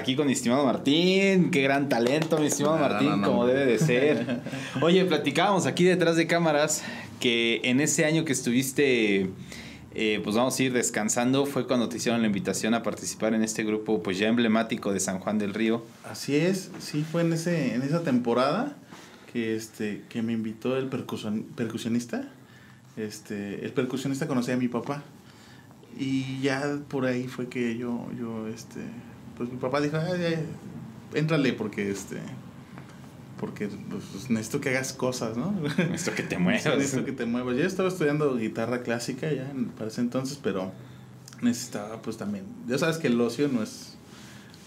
[0.08, 1.50] Aquí con mi estimado Martín.
[1.50, 4.40] Qué gran talento, mi estimado Martín, como debe de ser.
[4.80, 6.82] Oye, platicábamos aquí detrás de cámaras
[7.20, 9.28] que en ese año que estuviste,
[9.94, 13.42] eh, pues vamos a ir descansando, fue cuando te hicieron la invitación a participar en
[13.42, 15.84] este grupo, pues ya emblemático de San Juan del Río.
[16.10, 18.78] Así es, sí, fue en, ese, en esa temporada
[19.30, 22.30] que, este, que me invitó el percusionista.
[22.96, 25.02] Este, el percusionista conocía a mi papá.
[25.98, 28.80] Y ya por ahí fue que yo, yo este,
[29.38, 30.44] pues mi papá dijo, Ay,
[31.14, 32.18] éntrale porque este
[33.38, 35.52] porque pues, necesito que hagas cosas, ¿no?
[35.78, 36.64] Necesito que te muevas.
[36.64, 37.56] necesito que te muevas.
[37.56, 40.72] Yo estaba estudiando guitarra clásica ya para ese entonces, pero
[41.40, 42.44] necesitaba pues también.
[42.66, 43.94] Ya sabes que el ocio no es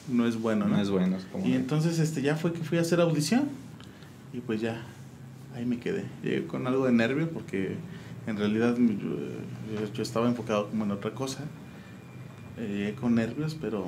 [0.07, 0.77] no es bueno, ¿no?
[0.77, 1.17] No es bueno.
[1.43, 3.49] y entonces este ya fue que fui a hacer audición
[4.34, 4.81] y pues ya
[5.55, 6.05] ahí me quedé.
[6.23, 7.75] Llegué con algo de nervio porque
[8.25, 11.43] en realidad yo, yo estaba enfocado como en otra cosa.
[12.57, 13.88] Eh, llegué con nervios, pero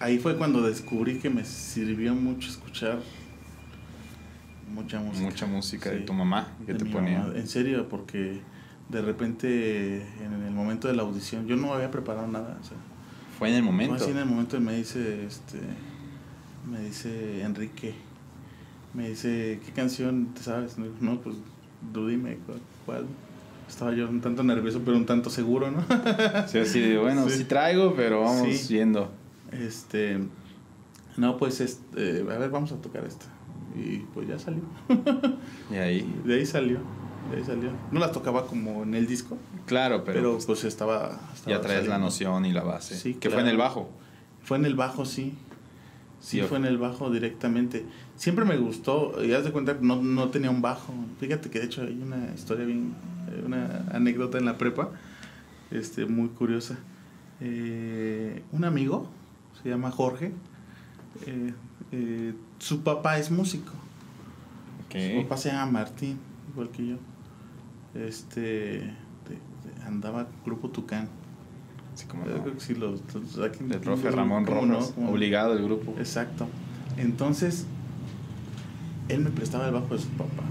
[0.00, 2.98] ahí fue cuando descubrí que me sirvió mucho escuchar
[4.70, 5.24] mucha música.
[5.24, 7.26] Mucha música de tu mamá que te ponía.
[7.34, 8.40] En serio, porque
[8.88, 12.58] de repente en el momento de la audición yo no había preparado nada.
[13.38, 13.96] fue en el momento.
[13.96, 15.58] Fue así en el momento y me dice, este,
[16.70, 17.94] me dice Enrique,
[18.94, 20.76] me dice, ¿qué canción te sabes?
[21.00, 21.36] No, pues
[21.92, 22.38] tú dime
[22.86, 23.06] cuál.
[23.68, 25.84] Estaba yo un tanto nervioso, pero un tanto seguro, ¿no?
[26.48, 29.12] sí, así de, bueno, sí, traigo, pero vamos yendo.
[29.52, 30.18] Este,
[31.16, 33.26] no, pues, este, a ver, vamos a tocar esta.
[33.76, 34.62] Y pues ya salió.
[35.70, 36.22] y ahí.
[36.24, 36.78] De ahí salió.
[37.30, 37.70] De ahí salió.
[37.92, 39.38] No la tocaba como en el disco.
[39.66, 40.18] Claro, pero.
[40.18, 42.96] Pero pues, pues estaba, Ya traes la noción y la base.
[42.96, 43.14] Sí.
[43.14, 43.90] Que fue en el bajo.
[44.42, 45.34] Fue en el bajo, sí.
[46.20, 47.86] Sí, fue en el bajo directamente.
[48.16, 50.92] Siempre me gustó, y haz de cuenta, no, no tenía un bajo.
[51.18, 52.94] Fíjate que de hecho hay una historia bien,
[53.46, 54.90] una anécdota en la prepa,
[55.70, 56.78] este, muy curiosa.
[57.40, 59.08] Eh, un amigo,
[59.62, 60.32] se llama Jorge.
[61.26, 61.54] Eh,
[61.92, 63.72] eh, su papá es músico.
[64.90, 66.18] Su papá se llama Martín,
[66.52, 66.96] igual que yo.
[67.94, 68.94] Este
[69.86, 71.08] andaba grupo Tucán.
[71.94, 75.94] Sí, como el profe Ramón Rojas, obligado el grupo.
[75.98, 76.48] Exacto.
[76.96, 77.66] Entonces,
[79.08, 80.44] él me prestaba el bajo de su papá.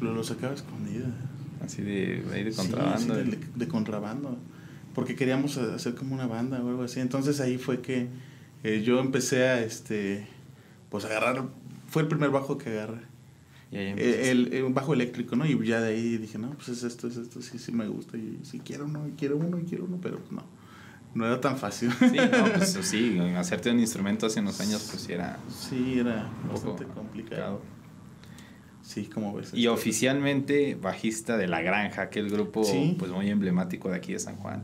[0.00, 1.06] Lo, lo sacaba escondido.
[1.62, 3.14] Así de, de, contrabando.
[3.14, 4.38] de contrabando
[4.94, 7.00] porque queríamos hacer como una banda o algo así.
[7.00, 8.08] Entonces ahí fue que
[8.62, 10.26] eh, yo empecé a, este,
[10.88, 11.44] pues agarrar,
[11.88, 13.02] fue el primer bajo que agarré.
[13.72, 15.44] Eh, el, un bajo eléctrico, ¿no?
[15.46, 18.16] Y ya de ahí dije, no, pues es esto, es esto, sí, sí me gusta.
[18.16, 20.44] Y sí quiero uno, y quiero uno, y quiero uno, pero no.
[21.14, 21.92] No era tan fácil.
[21.92, 25.38] Sí, no, pues sí, hacerte un instrumento hace unos años, pues era.
[25.48, 27.60] Sí, era bastante complicado.
[28.82, 29.50] Sí, como ves.
[29.54, 32.62] Y este, oficialmente bajista de La Granja, aquel grupo
[32.98, 34.62] pues muy emblemático de aquí de San Juan.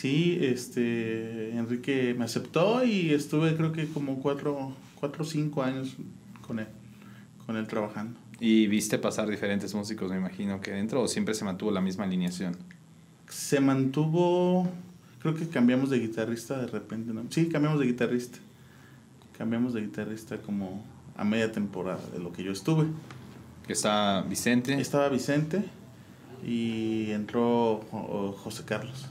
[0.00, 5.94] Sí, este, Enrique me aceptó y estuve creo que como cuatro, cuatro o cinco años
[6.40, 6.68] con él,
[7.44, 8.18] con él trabajando.
[8.40, 12.04] ¿Y viste pasar diferentes músicos, me imagino, que dentro o siempre se mantuvo la misma
[12.04, 12.56] alineación?
[13.28, 14.70] Se mantuvo,
[15.20, 17.24] creo que cambiamos de guitarrista de repente, ¿no?
[17.28, 18.38] Sí, cambiamos de guitarrista.
[19.36, 20.82] Cambiamos de guitarrista como
[21.14, 22.86] a media temporada de lo que yo estuve.
[23.66, 24.80] Que está Vicente.
[24.80, 25.62] Estaba Vicente
[26.42, 27.82] y entró
[28.42, 29.10] José Carlos.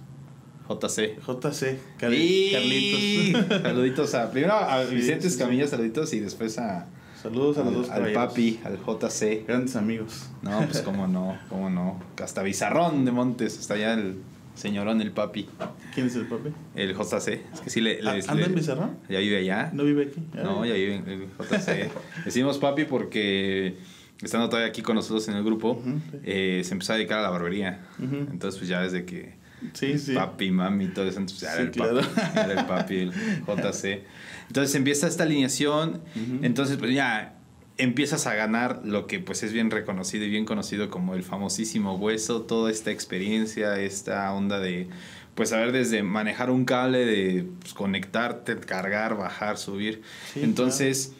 [0.69, 1.17] JC.
[1.19, 3.61] JC, Carlitos.
[3.63, 4.31] Saluditos a.
[4.31, 6.87] Primero a Vicente Escamilla, saluditos y después a.
[7.21, 9.45] Saludos a los dos Al papi, al JC.
[9.47, 10.29] Grandes amigos.
[10.41, 11.99] No, pues cómo no, cómo no.
[12.23, 14.19] Hasta Bizarrón de Montes, está allá el
[14.53, 15.49] señorón, el papi.
[15.93, 16.51] ¿Quién es el papi?
[16.75, 17.27] El JC.
[17.53, 18.01] Es que sí le.
[18.01, 18.97] le ¿Anda en Bizarrón?
[19.09, 19.71] Ya vive allá.
[19.73, 20.21] ¿No vive aquí?
[20.35, 21.89] no, ya vive en el JC.
[22.25, 23.75] Decimos papi porque
[24.21, 25.81] estando todavía aquí con nosotros en el grupo,
[26.23, 27.87] eh, se empezó a dedicar a la barbería.
[27.99, 29.38] Entonces, pues ya desde que
[29.73, 30.13] sí, sí.
[30.13, 34.03] papi, mami, todo eso, entonces era, el papi, era el papi, el JC.
[34.47, 36.01] Entonces empieza esta alineación,
[36.41, 37.35] entonces pues ya
[37.77, 41.95] empiezas a ganar lo que pues es bien reconocido y bien conocido como el famosísimo
[41.95, 44.89] hueso, toda esta experiencia, esta onda de
[45.35, 50.01] pues saber desde manejar un cable, de pues, conectarte, cargar, bajar, subir.
[50.35, 51.13] entonces...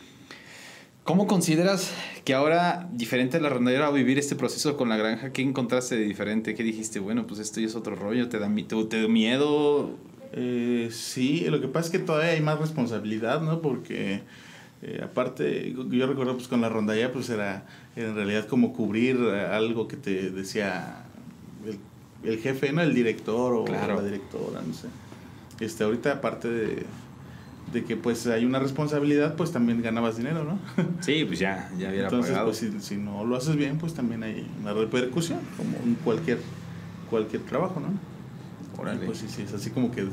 [1.04, 1.92] ¿Cómo consideras
[2.24, 5.32] que ahora, diferente a la rondadera, vivir este proceso con la granja?
[5.32, 6.54] ¿Qué encontraste de diferente?
[6.54, 7.00] ¿Qué dijiste?
[7.00, 8.50] Bueno, pues esto ya es otro rollo, ¿te da,
[8.90, 9.98] te, miedo?
[10.34, 13.62] Eh, sí, lo que pasa es que todavía hay más responsabilidad, ¿no?
[13.62, 14.22] Porque
[14.84, 19.88] eh, aparte, yo recuerdo pues con la rondalla pues era, en realidad como cubrir algo
[19.88, 21.06] que te decía
[21.66, 21.80] el,
[22.30, 22.82] el jefe, ¿no?
[22.82, 24.88] El director o la directora, no sé.
[25.60, 26.86] Este, ahorita aparte de
[27.72, 30.60] de que pues hay una responsabilidad, pues también ganabas dinero, ¿no?
[31.02, 34.24] Sí, pues ya, ya hubiera Entonces, pues si, si, no lo haces bien, pues también
[34.24, 36.40] hay una repercusión, como en cualquier,
[37.10, 37.90] cualquier trabajo, ¿no?
[38.82, 39.06] Órale.
[39.06, 40.08] pues sí, sí, es así como que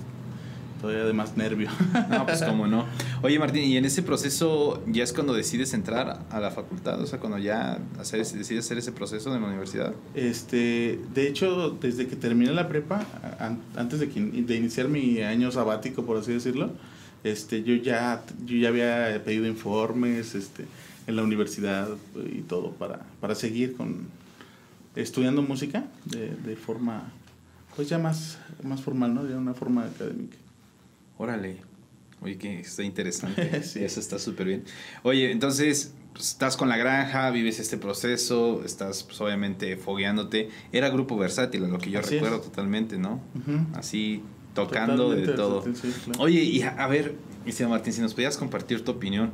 [0.80, 1.68] todavía de más nervio.
[2.10, 2.84] No, pues cómo no.
[3.22, 7.00] Oye, Martín, ¿y en ese proceso ya es cuando decides entrar a la facultad?
[7.00, 9.94] O sea, cuando ya hacer, decides hacer ese proceso en la universidad.
[10.14, 13.04] Este, de hecho, desde que terminé la prepa,
[13.76, 16.70] antes de, que, de iniciar mi año sabático, por así decirlo,
[17.30, 20.64] este, yo ya, yo ya había pedido informes, este,
[21.06, 21.88] en la universidad
[22.32, 24.08] y todo para, para seguir con
[24.94, 27.12] estudiando música de, de forma
[27.76, 29.22] pues ya más, más formal, ¿no?
[29.24, 30.36] De una forma académica.
[31.18, 31.58] Órale.
[32.22, 33.62] Oye, que está interesante.
[33.64, 33.84] sí.
[33.84, 34.64] Eso está súper bien.
[35.02, 40.48] Oye, entonces, pues, estás con la granja, vives este proceso, estás pues, obviamente fogueándote.
[40.72, 43.20] Era grupo versátil, a lo que yo recuerdo totalmente, ¿no?
[43.74, 44.22] Así
[44.56, 45.64] tocando de todo.
[46.18, 47.14] Oye, y a, ver,
[47.44, 49.30] Cristian Martín, si nos podías compartir tu opinión,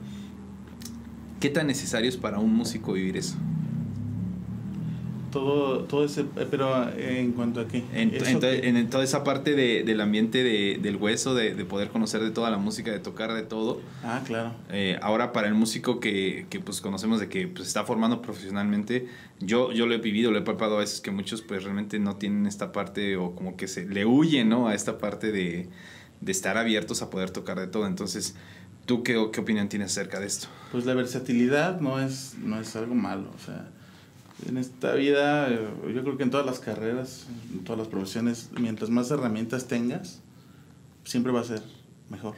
[1.41, 3.37] ¿qué tan necesario es para un músico vivir eso?
[5.33, 7.83] Todo, todo ese, pero en cuanto a qué?
[7.93, 12.23] En, en, toda esa parte de, del ambiente de, del hueso, de, de, poder conocer
[12.23, 13.81] de toda la música, de tocar de todo.
[14.05, 14.55] Ah, claro.
[14.71, 19.09] Eh, ahora para el músico que, que, pues conocemos de que pues, está formando profesionalmente,
[19.41, 22.17] yo, yo lo he vivido, lo he palpado a veces que muchos pues realmente no
[22.17, 24.69] tienen esta parte o como que se le huyen, ¿no?
[24.69, 25.69] A esta parte de,
[26.21, 27.87] de estar abiertos a poder tocar de todo.
[27.87, 28.37] Entonces,
[28.87, 30.47] ¿tú qué, qué opinión tienes acerca de esto?
[30.71, 33.69] Pues la versatilidad no es, no es algo malo, o sea
[34.47, 38.51] en esta vida, eh, yo creo que en todas las carreras, en todas las profesiones,
[38.59, 40.21] mientras más herramientas tengas,
[41.05, 41.63] siempre va a ser
[42.11, 42.35] mejor.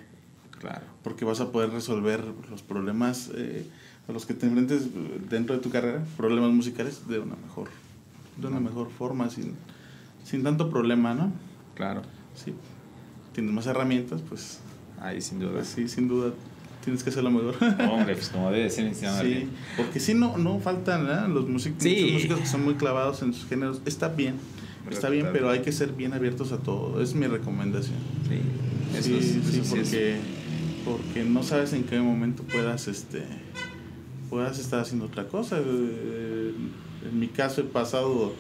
[0.59, 0.85] Claro.
[1.03, 3.67] Porque vas a poder resolver los problemas eh,
[4.09, 4.89] a los que te enfrentes
[5.29, 7.69] dentro de tu carrera, problemas musicales, de una mejor,
[8.37, 9.55] de una mejor forma, sin,
[10.25, 11.33] sin tanto problema, ¿no?
[11.75, 12.03] Claro.
[12.35, 12.55] Sí.
[13.33, 14.61] Tienes más herramientas, pues.
[15.01, 15.53] Ahí, sin duda.
[15.53, 16.33] Pues sí, sin duda
[16.85, 17.57] tienes que hacerlo mejor.
[17.91, 22.47] Hombre, pues como debe ser Sí, porque si no, no faltan los músicos, músicos que
[22.47, 23.81] son muy clavados en sus géneros.
[23.87, 24.37] Está bien,
[24.91, 27.03] está bien, pero hay que ser bien abiertos a todo.
[27.03, 27.99] Es mi recomendación.
[28.29, 30.17] Sí, eso sí, sí, porque,
[30.85, 33.25] porque no sabes en qué momento puedas, este,
[34.29, 35.59] puedas estar haciendo otra cosa.
[35.59, 36.55] Eh,
[37.11, 38.35] en mi caso he pasado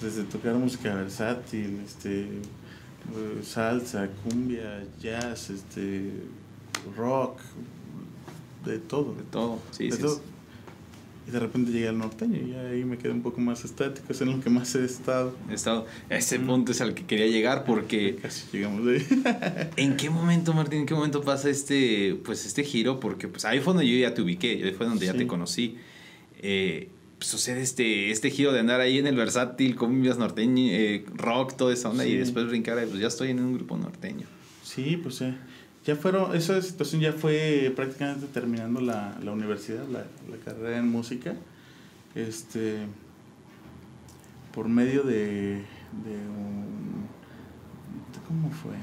[0.00, 6.12] desde tocar música versátil, este, eh, salsa, cumbia, jazz, este
[6.96, 7.38] rock,
[8.64, 9.14] de todo.
[9.14, 10.02] De todo, sí, sí.
[11.28, 14.20] Y de repente llegué al norteño y ahí me quedé un poco más estático, es
[14.20, 15.36] en lo que más he estado.
[15.50, 15.86] He estado.
[16.08, 18.16] Ese punto es al que quería llegar porque...
[18.22, 19.70] Casi llegamos de ahí.
[19.76, 23.00] ¿En qué momento, Martín, en qué momento pasa este, pues, este giro?
[23.00, 25.76] Porque pues ahí fue donde yo ya te ubiqué, ahí fue donde ya te conocí.
[26.38, 31.04] Eh, pues, sucede este, este giro de andar ahí en el versátil, cumbias norteño, eh,
[31.14, 34.26] rock, toda esa onda, y después brincar, pues ya estoy en un grupo norteño.
[34.64, 35.34] Sí, pues sí
[35.84, 40.04] ya fueron, esa situación ya fue prácticamente terminando la, la universidad, la,
[40.44, 41.34] carrera en música,
[42.14, 42.86] este,
[44.52, 45.64] por medio de,
[46.04, 47.06] de un,
[48.28, 48.74] ¿cómo fue?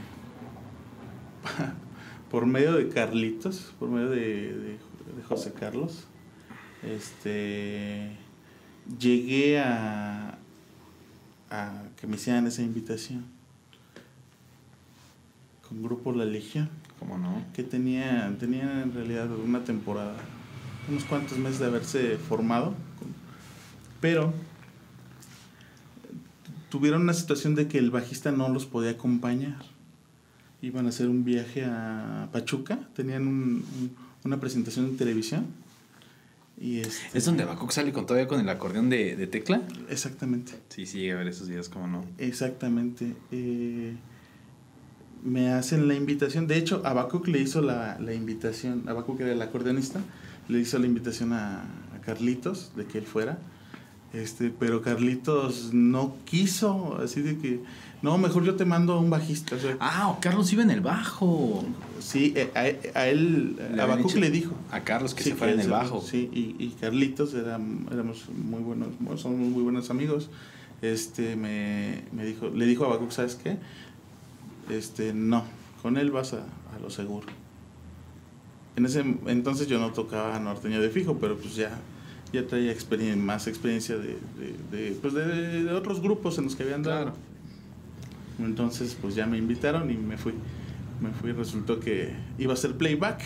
[2.31, 4.77] por medio de Carlitos, por medio de, de,
[5.27, 6.05] José Carlos,
[6.83, 8.11] este,
[8.99, 10.37] llegué a,
[11.49, 13.25] a que me hicieran esa invitación
[15.67, 16.69] con Grupo La Legión.
[16.99, 17.43] ¿Cómo no?
[17.53, 20.15] Que tenía, tenía en realidad una temporada
[20.89, 22.73] unos cuantos meses de haberse formado,
[23.99, 24.33] pero
[26.69, 29.63] tuvieron una situación de que el bajista no los podía acompañar.
[30.61, 33.63] Iban a hacer un viaje a Pachuca, tenían un,
[34.23, 35.45] una presentación en televisión.
[36.59, 39.61] Y este, ¿Es donde Abacuc sale con todavía con el acordeón de, de tecla?
[39.89, 40.53] Exactamente.
[40.69, 42.03] Sí, sí, a ver esos días, ¿cómo no?
[42.17, 43.13] Exactamente.
[43.31, 43.95] Eh,
[45.23, 46.47] me hacen la invitación.
[46.47, 48.83] De hecho, Abacuc le hizo la, la invitación.
[48.87, 49.99] Abacuc era el acordeonista.
[50.47, 53.37] Le hizo la invitación a, a Carlitos de que él fuera.
[54.13, 57.59] Este, pero Carlitos no quiso, así de que,
[58.01, 59.57] no, mejor yo te mando a un bajista.
[59.57, 61.65] O sea, Ah, o Carlos iba en el bajo.
[61.99, 64.53] sí, eh, a, a él, Le Abacuc le dijo.
[64.71, 66.01] A Carlos que Sí, se fuera en el bajo.
[66.01, 67.59] Sí, y, y Carlitos era,
[67.91, 70.29] éramos muy buenos, bueno, somos muy buenos amigos.
[70.81, 73.57] Este me, me dijo, le dijo a Abacuc, ¿sabes qué?
[74.69, 75.43] Este, no,
[75.81, 77.27] con él vas a, a lo seguro.
[78.75, 81.79] En ese entonces yo no tocaba norteño de fijo, pero pues ya,
[82.31, 86.55] ya traía experien más experiencia de, de, de, pues de, de otros grupos en los
[86.55, 87.05] que habían dado.
[87.05, 87.17] Claro.
[88.39, 90.33] Entonces, pues ya me invitaron y me fui.
[91.01, 93.21] Me fui, resultó que iba a ser playback.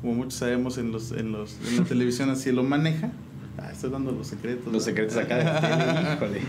[0.00, 3.10] Como muchos sabemos en los, en los, en la televisión así lo maneja.
[3.58, 4.72] Ah, estoy dando los secretos.
[4.72, 5.08] Los ¿verdad?
[5.08, 6.40] secretos acá de la tele, híjole.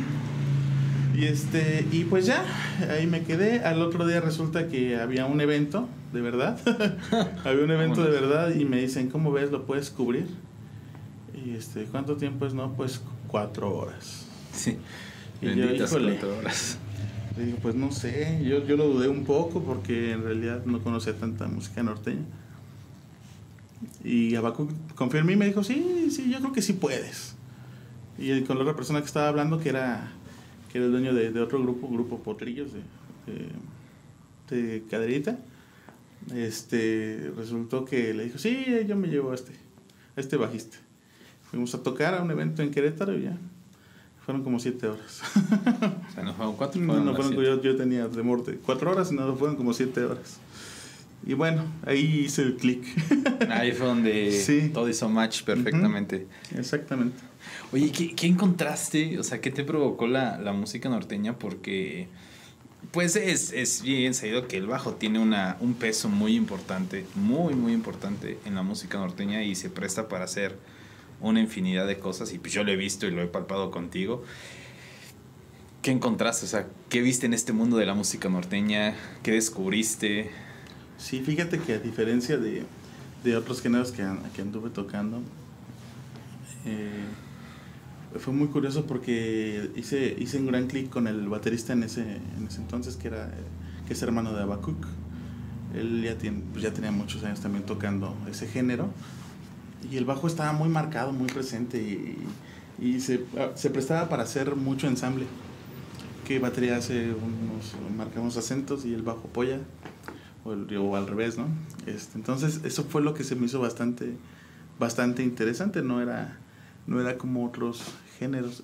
[1.13, 2.43] Y este, y pues ya,
[2.89, 3.59] ahí me quedé.
[3.59, 6.59] Al otro día resulta que había un evento, de verdad.
[7.45, 9.51] había un evento de verdad y me dicen, ¿cómo ves?
[9.51, 10.27] ¿Lo puedes cubrir?
[11.45, 12.53] Y este, ¿cuánto tiempo es?
[12.53, 14.25] No, pues cuatro horas.
[14.53, 14.77] Sí.
[15.41, 16.77] Y yo, Benditas cuatro horas.
[17.37, 20.79] Le digo, pues no sé, yo, yo lo dudé un poco porque en realidad no
[20.83, 22.25] conocía tanta música norteña.
[24.03, 27.35] Y Abacu confió en mí y me dijo, sí, sí, yo creo que sí puedes.
[28.17, 30.11] Y con la otra persona que estaba hablando, que era,
[30.73, 32.81] que era el dueño de, de otro grupo, Grupo Potrillos, de,
[34.49, 35.37] de, de Caderita,
[36.33, 39.51] este, resultó que le dijo, sí, yo me llevo a este,
[40.15, 40.77] a este bajista.
[41.51, 43.37] Fuimos a tocar a un evento en Querétaro y ya.
[44.25, 45.21] Fueron como siete horas.
[46.09, 49.11] O sea, no fueron cuatro, No, no fueron, yo, yo tenía de muerte cuatro horas
[49.11, 50.39] y no, fueron como siete horas.
[51.25, 52.83] Y bueno, ahí hice el clic.
[53.49, 54.69] Ahí fue donde Sí.
[54.73, 56.27] todo hizo match perfectamente.
[56.57, 57.17] Exactamente.
[57.71, 59.17] Oye, ¿qué, qué encontraste?
[59.19, 61.37] O sea, ¿qué te provocó la, la música norteña?
[61.39, 62.07] Porque,
[62.91, 67.53] pues es, es bien sabido que el bajo tiene una, un peso muy importante, muy,
[67.53, 70.57] muy importante en la música norteña y se presta para hacer
[71.21, 72.33] una infinidad de cosas.
[72.33, 74.23] Y pues yo lo he visto y lo he palpado contigo.
[75.81, 76.45] ¿Qué encontraste?
[76.45, 78.95] O sea, ¿qué viste en este mundo de la música norteña?
[79.21, 80.31] ¿Qué descubriste?
[80.97, 82.63] Sí, fíjate que a diferencia de,
[83.23, 85.21] de otros géneros que, que anduve tocando,
[86.65, 87.03] eh,
[88.19, 92.01] fue muy curioso porque hice, hice un gran clic con el baterista en ese,
[92.37, 93.31] en ese entonces, que, era,
[93.87, 94.85] que es hermano de Abacuc.
[95.73, 98.89] Él ya, tiene, pues ya tenía muchos años también tocando ese género.
[99.91, 102.17] Y el bajo estaba muy marcado, muy presente y,
[102.79, 105.25] y se, ah, se prestaba para hacer mucho ensamble.
[106.27, 109.59] Que batería hace unos, marca unos acentos y el bajo apoya
[110.45, 111.47] o, el- o al revés, ¿no?
[111.85, 114.13] Este, entonces eso fue lo que se me hizo bastante,
[114.79, 116.37] bastante interesante, no era,
[116.87, 117.81] no era como otros
[118.19, 118.63] géneros,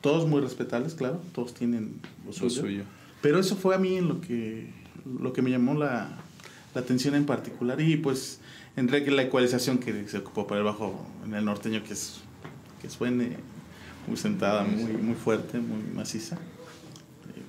[0.00, 2.82] todos muy respetables, claro, todos tienen lo Lo suyo, suyo.
[3.22, 4.70] pero eso fue a mí en lo que,
[5.20, 6.18] lo que me llamó la,
[6.74, 8.40] la atención en particular y pues
[8.76, 12.20] entre que la ecualización que se ocupó para el bajo en el norteño que es
[12.82, 13.36] que suene
[14.06, 17.42] muy sentada, muy, muy fuerte, muy maciza, eh,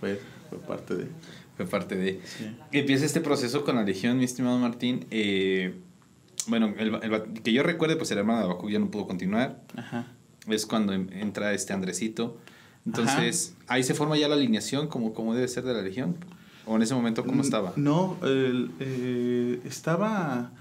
[0.00, 0.20] fue,
[0.56, 1.08] fue parte de...
[1.56, 2.20] Fue parte de...
[2.24, 2.56] sí.
[2.72, 5.06] Empieza este proceso con la Legión, mi estimado Martín.
[5.10, 5.74] Eh,
[6.46, 9.60] bueno, el, el- que yo recuerde, pues el hermano de Abacuc ya no pudo continuar.
[9.76, 10.06] Ajá.
[10.48, 12.38] Es cuando en- entra este Andresito.
[12.86, 16.16] Entonces, ahí se forma ya la alineación como, como debe ser de la Legión.
[16.66, 17.72] ¿O en ese momento cómo estaba?
[17.76, 20.52] No, el, eh, estaba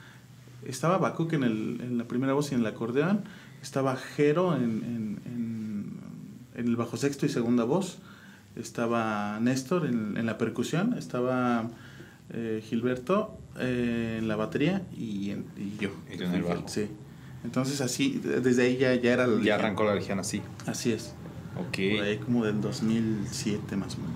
[0.68, 3.24] estaba Bakuk en, el, en la primera voz y en el acordeón,
[3.64, 6.00] estaba Jero en, en, en,
[6.56, 7.98] en el bajo sexto y segunda voz,
[8.56, 11.70] estaba Néstor en, en la percusión, estaba
[12.32, 15.89] eh, Gilberto eh, en la batería y, en- y yo.
[16.14, 16.68] Y tú en el bajo.
[16.68, 16.88] Sí.
[17.43, 20.41] Entonces así, desde ahí ya, ya era la Ya arrancó la Legión así.
[20.68, 21.14] Así es.
[21.58, 21.78] Ok.
[21.97, 24.16] Por ahí como del 2007 más o menos.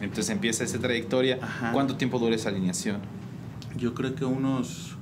[0.00, 1.38] Entonces empieza esa trayectoria.
[1.40, 1.72] Ajá.
[1.72, 2.98] ¿Cuánto tiempo dura esa alineación?
[3.78, 4.96] Yo creo que unos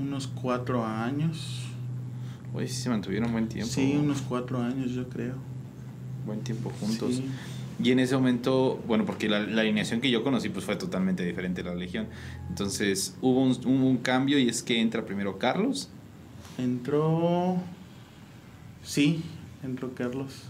[0.00, 1.62] unos cuatro años.
[2.54, 3.72] Oye, sí se mantuvieron buen tiempo.
[3.72, 5.34] Sí, unos cuatro años yo creo.
[6.26, 7.16] Buen tiempo juntos.
[7.16, 7.28] Sí.
[7.82, 11.24] Y en ese momento, bueno, porque la, la alineación que yo conocí pues fue totalmente
[11.24, 12.06] diferente a la Legión.
[12.48, 15.90] Entonces hubo un, cambio y es que entra primero Carlos.
[16.56, 17.56] Entró.
[18.82, 19.22] Sí,
[19.62, 20.44] entró Carlos.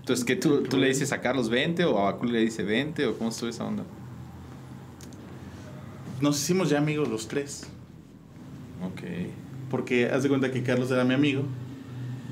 [0.00, 3.06] Entonces, ¿qué tú, tú le dices a Carlos 20 o a Abacul le dice 20
[3.06, 3.84] o cómo estuvo esa onda?
[6.20, 7.68] Nos hicimos ya amigos los tres.
[8.82, 9.02] Ok.
[9.70, 11.44] porque haz de cuenta que Carlos era mi amigo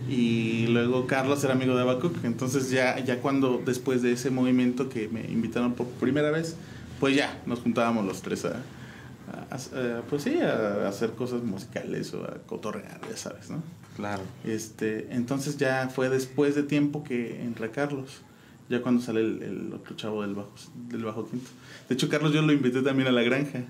[0.08, 4.88] y luego Carlos era amigo de Abacuc, entonces ya, ya cuando después de ese movimiento
[4.88, 6.56] que me invitaron por primera vez,
[6.98, 8.62] pues ya nos juntábamos los tres a,
[10.08, 13.62] pues sí, a, hacer cosas musicales o a cotorrear, ya sabes, ¿no?
[13.96, 14.22] Claro.
[14.44, 18.22] Este, entonces ya fue después de tiempo que entra Carlos,
[18.70, 20.52] ya cuando sale el, otro chavo del bajo,
[20.88, 21.50] del bajo quinto.
[21.88, 23.64] De hecho, Carlos yo lo invité también a la granja.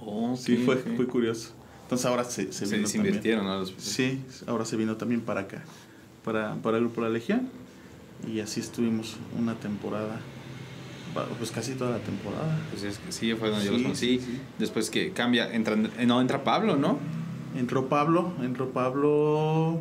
[0.00, 1.52] Oh, sí, fue, fue curioso.
[1.84, 3.64] Entonces ahora se, se, vino se invirtieron, ¿no?
[3.66, 5.62] Sí, ahora se vino también para acá,
[6.24, 7.48] para, para el grupo La Legión.
[8.26, 10.18] Y así estuvimos una temporada,
[11.38, 12.58] pues casi toda la temporada.
[12.70, 14.20] Pues es que sí, fue donde yo los conocí.
[14.58, 16.98] Después que cambia, entra, eh, no, entra Pablo, ¿no?
[17.54, 19.78] Entró Pablo, entró Pablo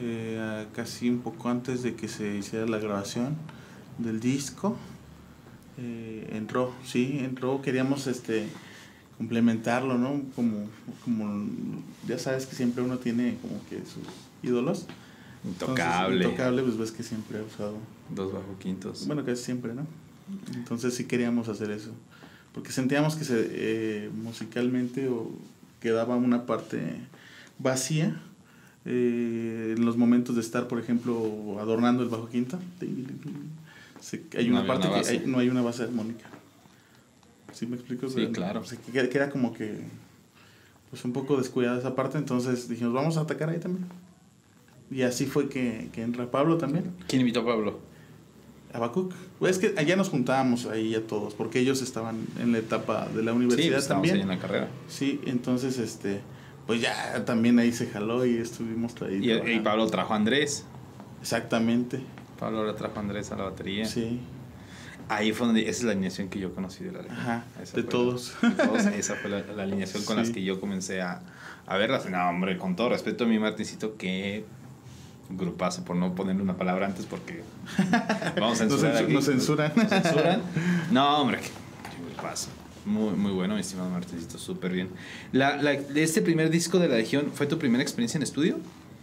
[0.00, 3.36] eh, casi un poco antes de que se hiciera la grabación
[3.98, 4.76] del disco.
[5.76, 8.48] Eh, entró, sí, entró, queríamos este
[9.20, 10.22] complementarlo, ¿no?
[10.34, 10.66] Como,
[11.04, 11.46] como
[12.08, 14.02] ya sabes que siempre uno tiene como que sus
[14.42, 14.86] ídolos.
[15.44, 16.24] Intocable.
[16.24, 17.76] intocable, pues ves que siempre ha usado.
[18.08, 19.06] Dos bajo quintos.
[19.06, 19.86] Bueno, casi siempre, ¿no?
[20.54, 21.90] Entonces sí queríamos hacer eso.
[22.54, 25.30] Porque sentíamos que se, eh, musicalmente o
[25.80, 26.80] quedaba una parte
[27.58, 28.18] vacía
[28.86, 32.58] eh, en los momentos de estar, por ejemplo, adornando el bajo quinto.
[34.34, 36.39] hay una parte que no hay una base armónica.
[37.52, 38.08] ¿Sí me explico?
[38.08, 38.62] Sí, claro.
[38.62, 39.80] que, era como que
[40.90, 43.86] pues un poco descuidada esa parte, entonces dijimos, vamos a atacar ahí también.
[44.90, 46.92] Y así fue que, que entra Pablo también.
[47.06, 47.78] ¿Quién invitó a Pablo?
[48.72, 49.12] Abacuc.
[49.38, 53.08] Pues es que allá nos juntábamos ahí a todos, porque ellos estaban en la etapa
[53.08, 54.16] de la universidad pues, también.
[54.16, 54.68] Ahí en la carrera.
[54.88, 56.20] Sí, entonces este
[56.66, 59.20] pues ya también ahí se jaló y estuvimos ahí.
[59.22, 60.64] Y, y, Pablo trajo a Andrés.
[61.20, 62.00] Exactamente.
[62.38, 63.86] Pablo le trajo a Andrés a la batería.
[63.86, 64.20] Sí.
[65.10, 67.44] Ahí fue donde, esa es la alineación que yo conocí de la Ajá,
[67.74, 68.34] de todos.
[68.96, 71.20] esa fue la, alineación con las que yo comencé a,
[71.66, 72.08] a verlas.
[72.08, 74.44] No, hombre, con todo respeto a mi Martincito, que
[75.30, 77.42] grupazo, por no ponerle una palabra antes porque
[78.38, 79.72] vamos a censurar nos, censuran.
[79.74, 80.42] ¿Nos censuran?
[80.90, 81.50] No, hombre, qué,
[82.14, 82.48] grupazo.
[82.84, 84.88] Muy, muy bueno, mi estimado Martincito, súper bien.
[85.32, 88.58] La, la, ¿Este primer disco de La Legión fue tu primera experiencia en estudio?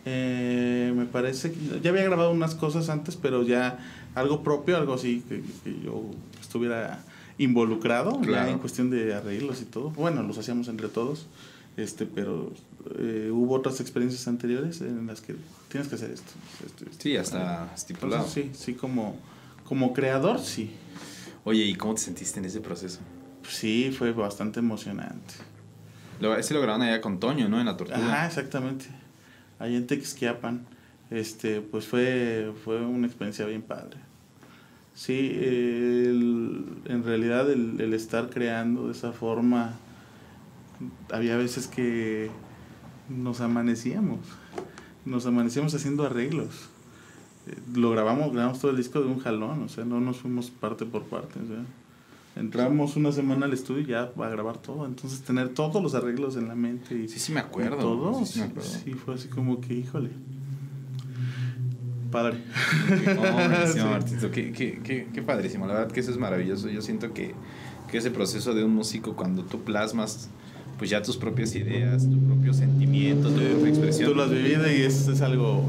[0.09, 3.77] Eh, me parece que ya había grabado unas cosas antes, pero ya
[4.15, 5.43] algo propio, algo así que,
[5.83, 6.01] yo
[6.39, 7.03] estuviera
[7.37, 9.89] involucrado en cuestión de arreglos y todo.
[9.89, 11.27] Bueno, los hacíamos entre todos,
[11.75, 12.53] este, pero
[12.99, 15.35] eh, hubo otras experiencias anteriores en las que
[15.67, 16.31] tienes que hacer esto.
[16.99, 18.25] sí, hasta estipulado.
[18.25, 19.17] sí, sí, como,
[19.65, 20.71] como creador, sí.
[21.43, 22.99] Oye, ¿y cómo te sentiste en ese proceso?
[23.45, 25.33] Sí, fue bastante emocionante.
[26.21, 27.59] Lo, ese lo grabaron allá con Toño, ¿no?
[27.59, 27.97] En la tortuga.
[27.97, 28.85] Ajá, exactamente
[29.59, 30.65] ahí en Texquiapan,
[31.09, 33.97] este, pues fue, fue una experiencia bien padre.
[34.93, 39.75] Sí, en realidad el, el, estar creando de esa forma,
[41.11, 42.31] había veces que
[43.07, 44.19] nos amanecíamos,
[45.05, 46.69] nos amanecíamos haciendo arreglos.
[47.45, 50.49] Eh, lo grabamos, grabamos todo el disco de un jalón, o sea, no nos fuimos
[50.49, 51.39] parte por parte.
[51.39, 51.63] O sea
[52.39, 54.85] entramos una semana al estudio y ya va a grabar todo.
[54.85, 56.95] Entonces, tener todos los arreglos en la mente.
[56.95, 57.77] Y, sí, sí, me acuerdo.
[57.77, 58.25] Todo.
[58.25, 58.41] Sí,
[58.93, 60.09] fue así como que, híjole.
[62.11, 62.37] Padre.
[64.31, 65.67] Qué, qué, qué, qué, padrísimo.
[65.67, 66.69] La verdad que eso es maravilloso.
[66.69, 67.33] Yo siento que,
[67.91, 70.29] que ese proceso de un músico, cuando tú plasmas
[70.77, 74.11] pues ya tus propias ideas, tu propio sentimiento, tu propia expresión.
[74.11, 75.65] Tú lo has vivido y es, es algo...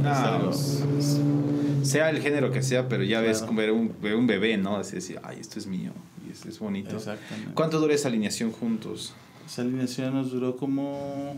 [1.83, 4.77] sea el género que sea, pero ya ves como ver un, ver un bebé, ¿no?
[4.77, 5.93] Así decir, ay, esto es mío
[6.31, 6.97] es, bonito.
[6.97, 7.53] Exactamente.
[7.55, 9.15] ¿Cuánto dura esa alineación juntos?
[9.47, 11.37] Esa alineación nos duró como,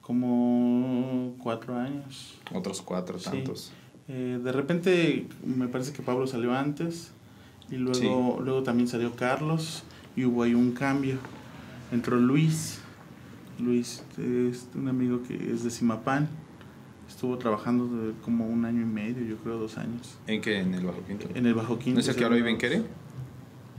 [0.00, 2.34] como cuatro años.
[2.54, 3.72] Otros cuatro, tantos.
[4.08, 7.10] Eh, de repente me parece que Pablo salió antes
[7.70, 9.82] y luego, luego también salió Carlos
[10.14, 11.18] y hubo ahí un cambio.
[11.92, 12.80] Entró Luis.
[13.58, 16.28] Luis es un amigo que es de Simapán.
[17.08, 20.18] Estuvo trabajando como un año y medio, yo creo dos años.
[20.26, 20.60] ¿En qué?
[20.60, 21.28] ¿En el Bajo Quinto?
[21.34, 21.94] En el Bajo Quinto.
[21.94, 22.82] ¿No es el que ahora vive en Quere?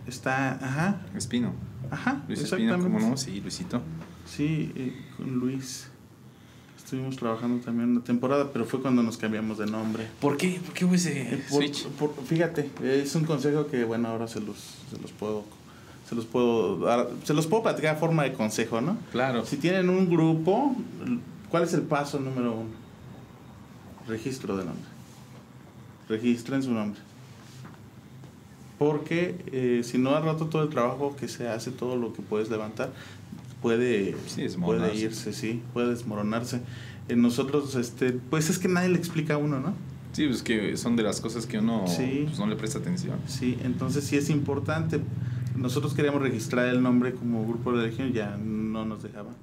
[0.08, 1.02] Está, ajá.
[1.16, 1.54] Espino.
[1.92, 2.24] Ajá.
[2.28, 3.18] Luis Espino, ¿cómo no?
[3.18, 3.82] Sí, Luisito.
[4.26, 5.90] Sí, eh, con Luis.
[6.78, 10.08] Estuvimos trabajando también una temporada, pero fue cuando nos cambiamos de nombre.
[10.22, 10.62] ¿Por qué?
[10.64, 11.88] ¿Por qué hubo ese eh, switch?
[12.26, 14.58] fíjate, es un consejo que, bueno, ahora se los,
[14.90, 15.44] se los puedo
[16.08, 18.98] se los puedo dar, se los puedo platicar a forma de consejo, ¿no?
[19.12, 19.46] Claro.
[19.46, 20.74] Si tienen un grupo,
[21.50, 22.70] ¿cuál es el paso número uno?
[24.08, 24.86] Registro de nombre.
[26.08, 27.02] Registren su nombre
[28.78, 32.22] porque eh, si no al rato todo el trabajo que se hace, todo lo que
[32.22, 32.92] puedes levantar,
[33.62, 34.16] puede,
[34.60, 36.62] puede irse, sí, puede desmoronarse.
[37.10, 39.74] En nosotros, este, pues es que nadie le explica a uno, ¿no?
[40.12, 43.20] Sí, pues que son de las cosas que uno pues, no le presta atención.
[43.28, 45.00] Sí, entonces sí es importante.
[45.56, 49.34] Nosotros queríamos registrar el nombre como grupo de religión, ya no nos dejaban.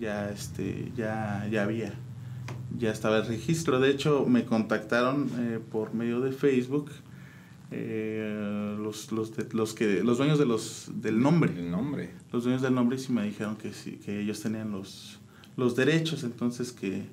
[0.00, 1.92] ya, este, ya, ya había,
[2.78, 3.80] ya estaba el registro.
[3.80, 6.90] De hecho, me contactaron eh, por medio de Facebook
[7.72, 11.52] eh, los, los, los, que, los dueños de los, del nombre.
[11.56, 12.10] El nombre.
[12.32, 15.18] Los dueños del nombre sí me dijeron que, sí, que ellos tenían los,
[15.56, 17.04] los derechos, entonces que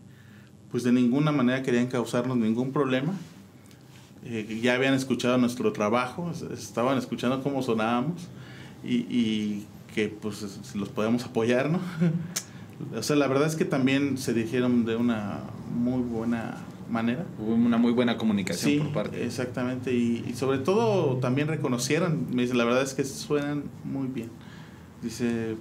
[0.72, 3.14] pues de ninguna manera querían causarnos ningún problema.
[4.26, 8.28] Eh, ya habían escuchado nuestro trabajo, estaban escuchando cómo sonábamos
[8.84, 11.80] y, y que pues los podíamos apoyar, ¿no?
[12.98, 15.40] o sea, la verdad es que también se dijeron de una
[15.74, 16.58] muy buena
[16.90, 17.26] manera.
[17.40, 19.26] Hubo una muy buena comunicación Sí, por parte.
[19.26, 19.94] exactamente.
[19.94, 24.30] Y, y sobre todo también reconocieron, me dice, la verdad es que suenan muy bien.
[25.02, 25.56] Dice,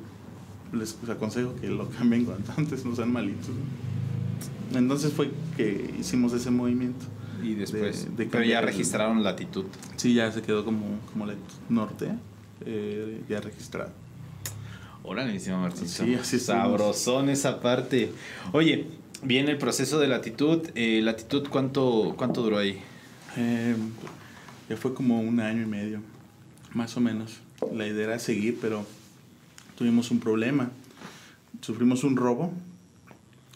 [0.72, 3.48] les aconsejo que lo cambien cuanto antes, no sean malitos.
[4.74, 7.06] Entonces fue que hicimos ese movimiento.
[7.42, 8.04] Y después.
[8.16, 9.64] de- de pero ya cambiar el- registraron latitud.
[9.96, 11.34] Sí, ya se quedó como, como la
[11.68, 12.10] norte,
[12.66, 13.92] eh, ya registrado.
[15.04, 15.88] Órale, mi estimado Martín.
[15.88, 16.38] Sí, así.
[16.38, 18.12] Sabrosón esa parte.
[18.52, 18.88] Oye,
[19.22, 20.60] viene el proceso de latitud.
[20.74, 22.78] Eh, latitud, ¿cuánto, ¿cuánto duró ahí?
[23.36, 23.76] Eh,
[24.68, 26.00] ya fue como un año y medio,
[26.74, 27.38] más o menos.
[27.74, 28.84] La idea era seguir, pero
[29.76, 30.70] tuvimos un problema.
[31.60, 32.52] Sufrimos un robo.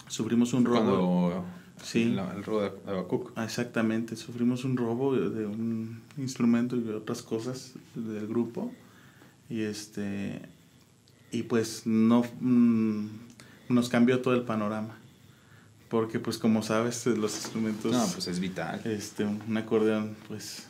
[0.07, 1.29] Sufrimos un robo.
[1.31, 1.45] Cuando.
[1.83, 2.05] Sí.
[2.05, 3.31] la- el robo de Habacuc.
[3.35, 8.71] Ah, Exactamente, sufrimos un robo de, un instrumento y de otras cosas del grupo.
[9.49, 10.41] Y este.
[11.31, 12.23] Y pues no.
[12.41, 13.05] mm,
[13.69, 14.97] nos cambió todo el panorama.
[15.93, 17.91] Porque, pues, como sabes, los instrumentos.
[17.91, 18.81] No, pues es vital.
[18.83, 20.65] Este, un acordeón, pues.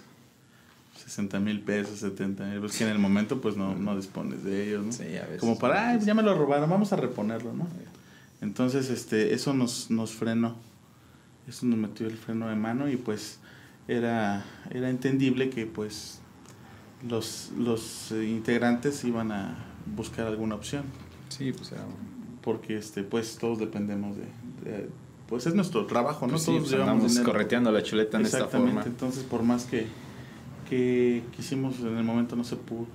[0.98, 4.68] 60 mil pesos, 70 mil, pues que en el momento pues no, no dispones de
[4.68, 4.92] ellos, ¿no?
[4.92, 5.40] Sí, a veces.
[5.40, 7.68] Como para, ay, ya me lo robaron, vamos a reponerlo, ¿no?
[8.42, 10.56] Entonces, este, eso nos, nos frenó.
[11.48, 13.40] Eso nos metió el freno de mano y pues
[13.88, 16.20] era, era entendible que pues
[17.08, 19.58] los, los eh, integrantes iban a
[19.96, 20.84] buscar alguna opción.
[21.30, 21.86] Sí, pues era.
[22.42, 24.24] Porque este, pues todos dependemos de,
[24.70, 24.90] de-
[25.34, 26.34] pues es nuestro trabajo, ¿no?
[26.34, 28.86] Pues sí, todos pues llevamos andamos correteando la chuleta en esta Exactamente, forma.
[28.88, 29.88] entonces por más que,
[30.70, 32.86] que quisimos en el momento no se pudo.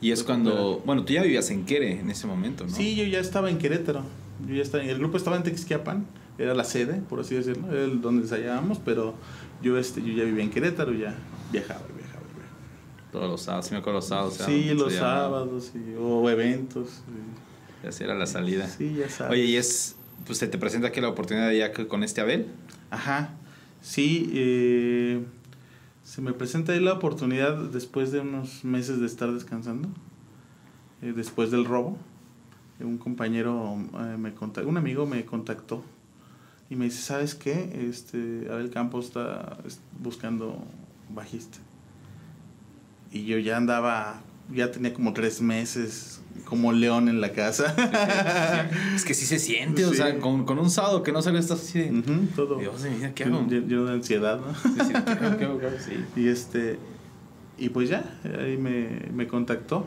[0.00, 0.80] Y es cuando.
[0.86, 2.70] Bueno, tú ya vivías en Quere en ese momento, ¿no?
[2.74, 4.02] Sí, yo ya estaba en Querétaro.
[4.48, 6.06] Yo ya estaba, el grupo estaba en Texquiapan,
[6.38, 9.14] era la sede, por así decirlo, era el donde ensayábamos, pero
[9.60, 11.14] yo este yo ya vivía en Querétaro, ya
[11.52, 12.18] viajaba, viajaba.
[13.12, 14.34] Todos los sábados, sí me acuerdo los sábados.
[14.46, 17.02] sí, los sábados y- o eventos.
[17.84, 18.66] y- Así era la salida.
[18.68, 19.32] Sí, ya sabes.
[19.32, 19.96] Oye, y es.
[20.28, 22.46] Pues se te presenta aquí la oportunidad ya con este Abel.
[22.90, 23.30] Ajá,
[23.80, 25.24] sí, eh,
[26.04, 29.88] se me presenta ahí la oportunidad después de unos meses de estar descansando,
[31.02, 31.96] eh, después del robo.
[32.78, 33.74] eh, Un compañero,
[34.18, 35.82] me contactó, un amigo me contactó
[36.70, 37.88] y me dice, ¿sabes qué?
[37.88, 40.62] Este, Abel Campos está es- buscando
[41.08, 41.56] bajista.
[43.10, 44.20] Y yo ya andaba,
[44.54, 47.74] ya tenía como tres meses como león en la casa.
[48.94, 51.60] Es que sí se siente, o sea, con, con un sábado que no sale estás
[51.60, 52.02] así de.
[52.34, 52.56] Todo.
[52.58, 53.46] Dios de mi vida, ¿qué hago?
[53.46, 54.54] Lleno de ansiedad, ¿no?
[54.54, 55.36] Sí, sí, ¿qué hago?
[55.36, 55.58] ¿Qué hago?
[55.58, 55.76] ¿Qué hago?
[55.78, 56.20] Sí.
[56.20, 56.78] Y este
[57.58, 58.04] y pues ya,
[58.40, 59.84] ahí me, me contactó.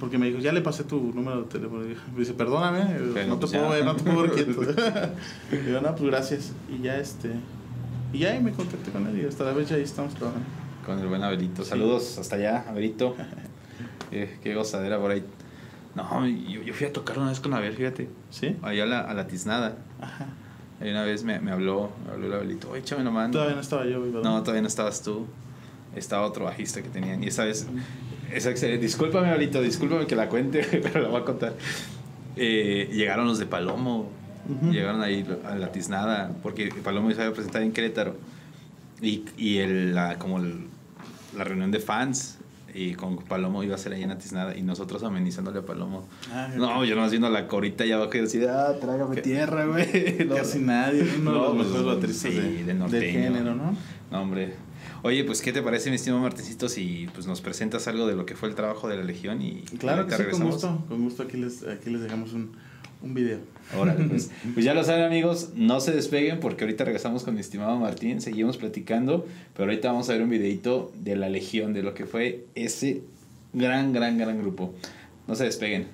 [0.00, 1.84] Porque me dijo, ya le pasé tu número de teléfono.
[2.12, 3.70] Me dice, perdóname, Pero no, te pues puedo ya.
[3.70, 4.62] ver, no te puedo ver quieto.
[5.52, 6.52] y digo, no, pues gracias.
[6.68, 7.30] Y ya este.
[8.12, 10.44] Y ya ahí me contacté con él y hasta la fecha ahí estamos trabajando.
[10.84, 11.62] Con el buen Abelito.
[11.64, 11.70] Sí.
[11.70, 13.16] Saludos hasta allá, Abelito.
[14.14, 15.24] Eh, qué gozadera por ahí.
[15.94, 18.10] No, yo, yo fui a tocar una vez con Abel, fíjate.
[18.28, 18.58] ¿Sí?
[18.60, 19.78] Allá a la, a la tiznada.
[20.02, 20.26] Ajá.
[20.82, 22.70] Ahí una vez me, me habló, me habló el Abelito.
[22.70, 23.32] Oye, échame una mano.
[23.32, 24.20] Todavía no estaba yo, ¿verdad?
[24.22, 25.26] No, todavía no estabas tú.
[25.96, 27.22] Estaba otro bajista que tenían.
[27.22, 27.66] Y esa vez.
[28.32, 31.54] Esa vez discúlpame, Abelito, discúlpame que la cuente, pero la voy a contar.
[32.36, 34.10] Eh, llegaron los de Palomo.
[34.48, 34.72] Ujú.
[34.72, 36.32] Llegaron ahí a la tiznada.
[36.42, 38.16] Porque Palomo se había presentado en Querétaro.
[39.02, 40.66] Y, y el, la, como el-
[41.36, 42.38] la reunión de fans.
[42.74, 44.56] Y con Palomo iba a ser ahí en la tiznada.
[44.56, 46.08] Y nosotros amenizándole a Palomo.
[46.32, 50.24] Ah, No, yo nomás viendo la corita allá abajo y así, ah, trágame tierra, güey.
[50.26, 53.00] No, Casi nadie, uno No, los pues, mejores bateristas sí, de, de norteño.
[53.02, 53.76] del género, ¿no?
[54.10, 54.54] No, hombre.
[55.02, 58.24] Oye, pues, ¿qué te parece, mi estimado Martincito, si pues, nos presentas algo de lo
[58.24, 59.42] que fue el trabajo de la Legión?
[59.42, 60.84] Y Claro que sí, con gusto.
[60.88, 62.52] Con gusto aquí les, aquí les dejamos un,
[63.02, 63.38] un video.
[63.78, 64.30] Órale, pues.
[64.54, 68.20] Pues ya lo saben, amigos, no se despeguen porque ahorita regresamos con mi estimado Martín,
[68.20, 72.06] seguimos platicando, pero ahorita vamos a ver un videito de la Legión, de lo que
[72.06, 73.02] fue ese
[73.52, 74.74] gran, gran, gran grupo.
[75.26, 75.86] No se despeguen.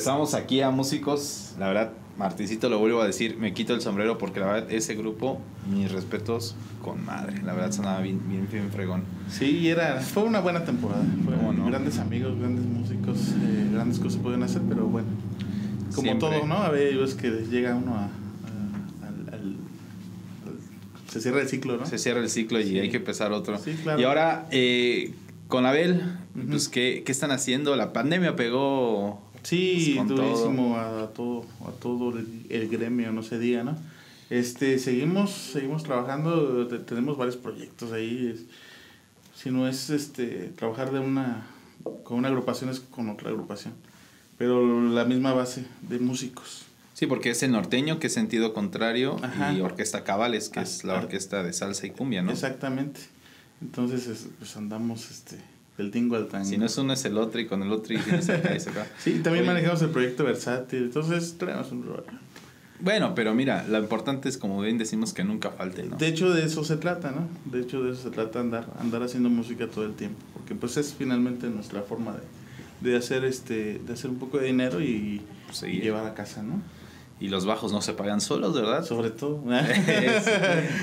[0.00, 1.52] Regresamos aquí a Músicos.
[1.58, 4.94] La verdad, Martincito lo vuelvo a decir, me quito el sombrero porque la verdad ese
[4.94, 5.40] grupo,
[5.70, 7.42] mis respetos con madre.
[7.42, 9.02] La verdad sonaba bien, bien, bien fregón.
[9.30, 11.04] Sí, era, fue una buena temporada.
[11.24, 11.66] Fue ¿Cómo no?
[11.66, 15.08] Grandes amigos, grandes músicos, eh, grandes cosas se pueden hacer, pero bueno.
[15.94, 16.30] Como Siempre.
[16.30, 16.54] todo, ¿no?
[16.56, 19.56] A ver, es que llega uno a, a- al, al-
[20.46, 21.84] al- Se cierra el ciclo, ¿no?
[21.84, 22.78] Se cierra el ciclo y Sí.
[22.78, 23.58] hay que empezar otro.
[23.58, 24.00] Sí, claro.
[24.00, 25.12] Y ahora, eh,
[25.48, 26.02] con Abel,
[26.48, 27.76] pues, ¿qué, ¿qué están haciendo?
[27.76, 33.38] La pandemia pegó Sí, Pues durísimo a, todo, a todo el, el gremio, no se
[33.38, 33.76] diga, ¿no?
[34.28, 38.32] Este, seguimos, seguimos trabajando, te- tenemos varios proyectos ahí.
[38.34, 38.44] es-
[39.34, 41.46] si no es este trabajar de una
[42.04, 43.72] con una agrupación es con otra agrupación,
[44.36, 46.64] pero la misma base de músicos.
[46.92, 49.54] Sí, porque es el norteño, que es sentido contrario, Ajá.
[49.54, 52.30] y Orquesta Cabales, que es la Ah, orquesta de salsa y cumbia, ¿no?
[52.30, 53.00] Exactamente.
[53.62, 55.36] Entonces, es- pues andamos este
[55.80, 56.44] del tingo al tango.
[56.44, 58.60] Si no es uno, es el otro, y con el otro, y tienes acá y
[58.60, 58.86] acá.
[58.98, 62.04] Sí, también Oye, manejamos el proyecto versátil, entonces traemos un rollo.
[62.82, 65.96] Bueno, pero mira, lo importante es, como bien decimos, que nunca falte, ¿no?
[65.96, 67.28] De hecho, de eso se trata, ¿no?
[67.50, 70.76] De hecho, de eso se trata andar, andar haciendo música todo el tiempo, porque pues
[70.76, 75.22] es finalmente nuestra forma de, de hacer este, de hacer un poco de dinero y,
[75.62, 76.62] llevar a casa, ¿no?
[77.20, 78.82] Y los bajos no se pagan solos, ¿verdad?
[78.84, 79.44] Sobre todo.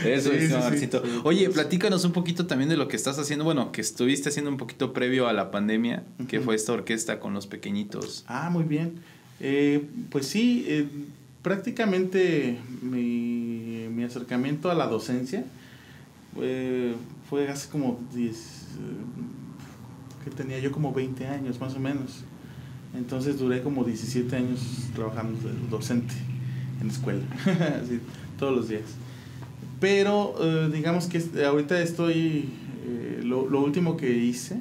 [0.06, 0.54] Eso, Sí, sí, sí.
[0.54, 1.04] Marcito.
[1.24, 4.58] Oye, platícanos un poquito también de lo que estás haciendo, bueno, que estuviste haciendo un
[4.58, 8.24] poquito previo a la pandemia, que fue esta orquesta con los pequeñitos.
[8.28, 9.00] Ah, muy bien.
[9.40, 10.88] Eh, pues sí, eh,
[11.42, 15.44] prácticamente mi, mi acercamiento a la docencia
[16.40, 16.94] eh,
[17.30, 18.38] fue hace como 10, eh,
[20.24, 22.24] que tenía yo como 20 años más o menos.
[22.96, 24.60] Entonces duré como 17 años
[24.96, 26.14] trabajando de docente
[26.88, 27.24] en escuela,
[27.84, 28.00] así,
[28.40, 28.84] todos los días.
[29.80, 32.50] Pero eh, digamos que est- ahorita estoy,
[32.86, 34.60] eh, lo, lo último que hice,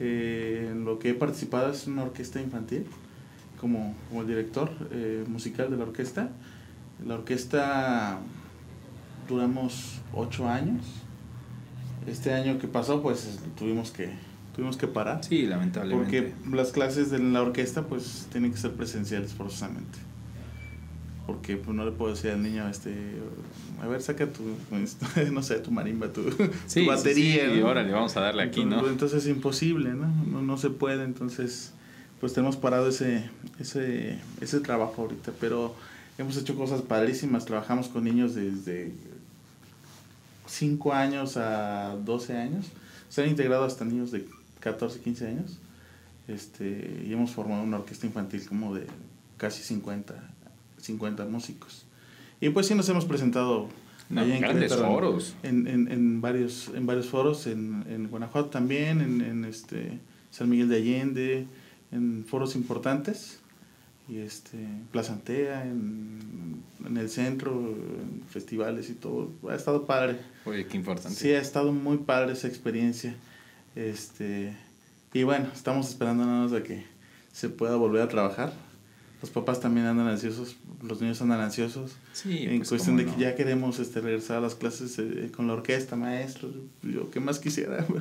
[0.00, 2.84] eh, en lo que he participado es una orquesta infantil,
[3.60, 6.30] como, como el director eh, musical de la orquesta.
[7.06, 8.18] La orquesta
[9.28, 10.84] duramos ocho años.
[12.06, 14.10] Este año que pasó, pues tuvimos que,
[14.54, 15.24] tuvimos que parar.
[15.24, 16.32] Sí, lamentablemente.
[16.34, 19.98] Porque las clases de la orquesta pues tienen que ser presenciales forzosamente.
[21.26, 22.94] Porque pues no le puedo decir al niño este
[23.82, 24.42] a ver saca tu
[25.32, 26.22] no sé, tu marimba, tu,
[26.66, 27.46] Sí, sí, batería.
[27.46, 27.68] sí, y ¿no?
[27.68, 28.76] órale, vamos a darle aquí, ¿no?
[28.76, 30.06] Entonces, entonces es imposible, ¿no?
[30.30, 30.42] ¿no?
[30.42, 31.72] No se puede, entonces
[32.20, 35.74] pues tenemos parado ese, ese, ese trabajo ahorita, pero
[36.16, 38.92] hemos hecho cosas padrísimas, trabajamos con niños desde
[40.46, 42.66] 5 años a 12 años,
[43.08, 44.26] se han integrado hasta niños de
[44.60, 45.58] 14, 15 años,
[46.28, 48.86] este, y hemos formado una orquesta infantil como de
[49.36, 50.14] casi 50,
[50.78, 51.84] 50 músicos.
[52.40, 53.68] Y pues sí nos hemos presentado
[54.08, 55.36] No, allá en grandes Querétaro, foros.
[55.42, 59.98] En, en, en varios, en varios foros, en, en Guanajuato también, en, en este
[60.30, 61.46] San Miguel de Allende,
[61.92, 63.40] en foros importantes,
[64.08, 64.58] y este,
[64.92, 69.30] Plaza Antea, en, en el centro, en festivales y todo.
[69.48, 70.18] Ha estado padre.
[70.44, 71.18] Oye, qué importante.
[71.18, 73.16] Sí, ha estado muy padre esa experiencia.
[73.74, 74.56] Este,
[75.12, 76.84] y bueno, estamos esperando nada más a que
[77.32, 78.52] se pueda volver a trabajar.
[79.22, 81.96] Los papás también andan ansiosos, los niños andan ansiosos.
[82.12, 83.18] Sí, en pues, cuestión de que no.
[83.18, 86.50] ya queremos este, regresar a las clases eh, con la orquesta, maestro.
[86.82, 87.86] Yo, ¿qué más quisiera?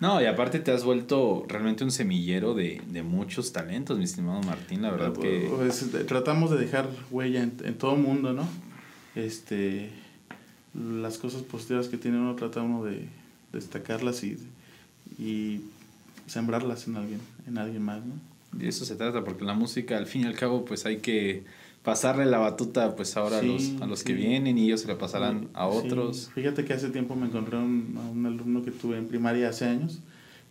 [0.00, 4.40] No, y aparte te has vuelto realmente un semillero de, de muchos talentos, mi estimado
[4.40, 4.80] Martín.
[4.80, 5.46] La verdad que.
[5.54, 8.48] Pues, tratamos de dejar huella en, en todo el mundo, ¿no?
[9.14, 9.90] Este,
[10.74, 13.08] las cosas positivas que tiene uno, trata uno de
[13.52, 14.38] destacarlas y,
[15.18, 15.60] y
[16.26, 18.14] sembrarlas en alguien, en alguien más, ¿no?
[18.52, 21.44] De eso se trata, porque la música, al fin y al cabo, pues hay que
[21.82, 24.88] pasarle la batuta pues ahora Sí, a los, a los que vienen y ellos se
[24.88, 26.30] la pasarán a Sí, otros.
[26.34, 29.64] Fíjate que hace tiempo me encontré un, a un alumno que tuve en primaria hace
[29.66, 30.00] años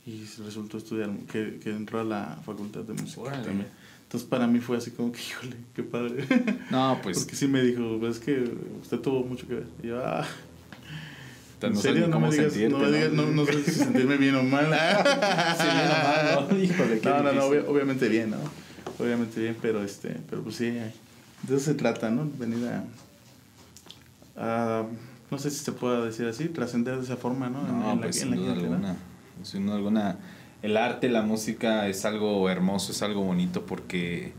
[0.08, 3.44] y resultó estudiar, que, que entró a la facultad de música Órale.
[3.44, 3.68] también.
[4.04, 6.26] Entonces para mí fue así como que, híjole, qué padre.
[6.72, 8.44] No, pues Porque sí me dijo, es que
[8.82, 9.68] usted tuvo mucho que ver.
[9.84, 10.26] Y yo, ah,
[11.68, 12.04] ¿en no serio?
[12.06, 14.44] sé No me digas, sentirte, no me digas, no, no sé si sentirme bien o
[14.44, 14.66] mal.
[15.58, 16.60] Sí, bien o mal, ¿no?
[16.64, 18.38] Híjole, no, no, no, obvia- obviamente bien, ¿no?
[18.98, 20.92] Obviamente bien, pero este, pero pues sí, de
[21.48, 22.30] eso se trata, ¿no?
[22.38, 22.84] Venir a,
[24.38, 24.86] a-
[25.32, 27.62] no sé si se pueda decir así, trascender de esa forma, ¿no?
[27.64, 28.74] No, en la- pues en sin la duda gente, ¿no?
[28.76, 28.96] alguna.
[29.44, 30.18] Sin duda alguna.
[30.62, 34.34] El arte, la música es algo hermoso, es algo bonito porque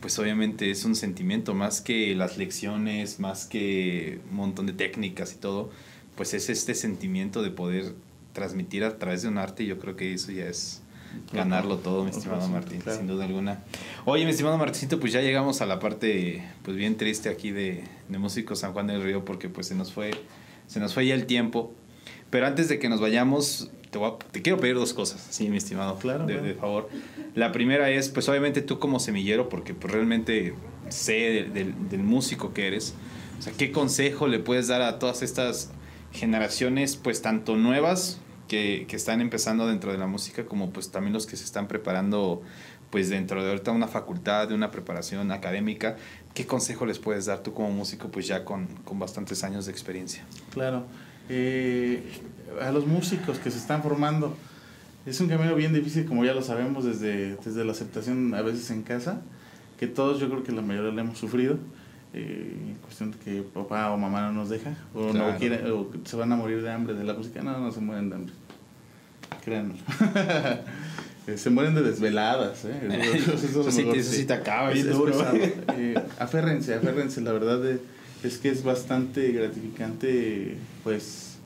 [0.00, 5.34] pues obviamente es un sentimiento más que las lecciones, más que un montón de técnicas
[5.34, 5.70] y todo,
[6.20, 7.94] pues es este sentimiento de poder
[8.34, 10.82] transmitir a través de un arte y yo creo que eso ya es
[11.32, 12.98] ganarlo todo, mi estimado Martín, claro.
[12.98, 13.64] sin duda alguna.
[14.04, 17.84] Oye, mi estimado Martincito, pues ya llegamos a la parte pues bien triste aquí de,
[18.10, 20.10] de Músicos San Juan del Río porque pues se nos fue
[20.66, 21.72] se nos fue ya el tiempo.
[22.28, 25.48] Pero antes de que nos vayamos, te, voy a- te quiero pedir dos cosas, sí,
[25.48, 26.90] mi estimado, Claro, de, de favor.
[27.34, 30.52] La primera es, pues obviamente tú como semillero, porque pues realmente
[30.90, 32.92] sé del, del- del músico que eres,
[33.38, 35.70] o sea, ¿qué consejo le puedes dar a todas estas
[36.12, 41.12] generaciones, pues tanto nuevas que, que están empezando dentro de la música, como pues también
[41.12, 42.42] los que se están preparando,
[42.90, 45.96] pues dentro de ahorita una facultad, de una preparación académica?
[46.34, 49.72] ¿Qué consejo les puedes dar tú como músico, pues ya con, con bastantes años de
[49.72, 50.24] experiencia?
[50.52, 50.84] Claro.
[51.28, 52.02] Eh,
[52.60, 54.36] a los músicos que se están formando,
[55.06, 58.70] es un camino bien difícil, como ya lo sabemos, desde, desde la aceptación a veces
[58.70, 59.22] en casa,
[59.78, 61.58] que todos yo creo que la mayoría lo hemos sufrido.
[62.12, 65.32] Eh, cuestión de que papá o mamá no nos deja, o, Claro.
[65.32, 67.42] no quieren, o se van a morir de hambre de la música.
[67.42, 68.34] No, no se mueren de hambre.
[69.44, 69.74] Créanme.
[71.26, 72.64] Eh, se mueren de desveladas.
[72.64, 72.80] ¿eh?
[73.14, 75.12] Eso, es lo Eso sí mejor, eso sí te acaba Es- duro.
[75.12, 75.36] pesado.
[75.36, 77.20] Eh, aférrense, aférrense.
[77.20, 77.78] La verdad de-
[78.24, 81.36] es que es bastante gratificante, pues,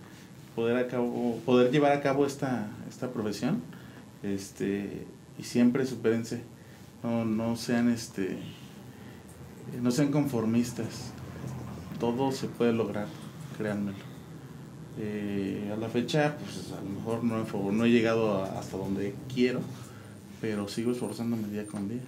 [0.55, 3.63] poder, a cabo, poder llevar a cabo esta, esta profesión.
[4.23, 5.07] Este,
[5.39, 6.43] y siempre supérense.
[7.03, 8.39] No, no sean este
[9.83, 11.13] no sean conformistas.
[12.01, 13.07] Todo se puede lograr,
[13.57, 13.97] créanmelo.
[14.99, 18.77] Eh, a la fecha, pues a lo mejor no he, no he llegado a- hasta
[18.77, 19.61] donde quiero,
[20.41, 22.03] pero sigo esforzándome día con día.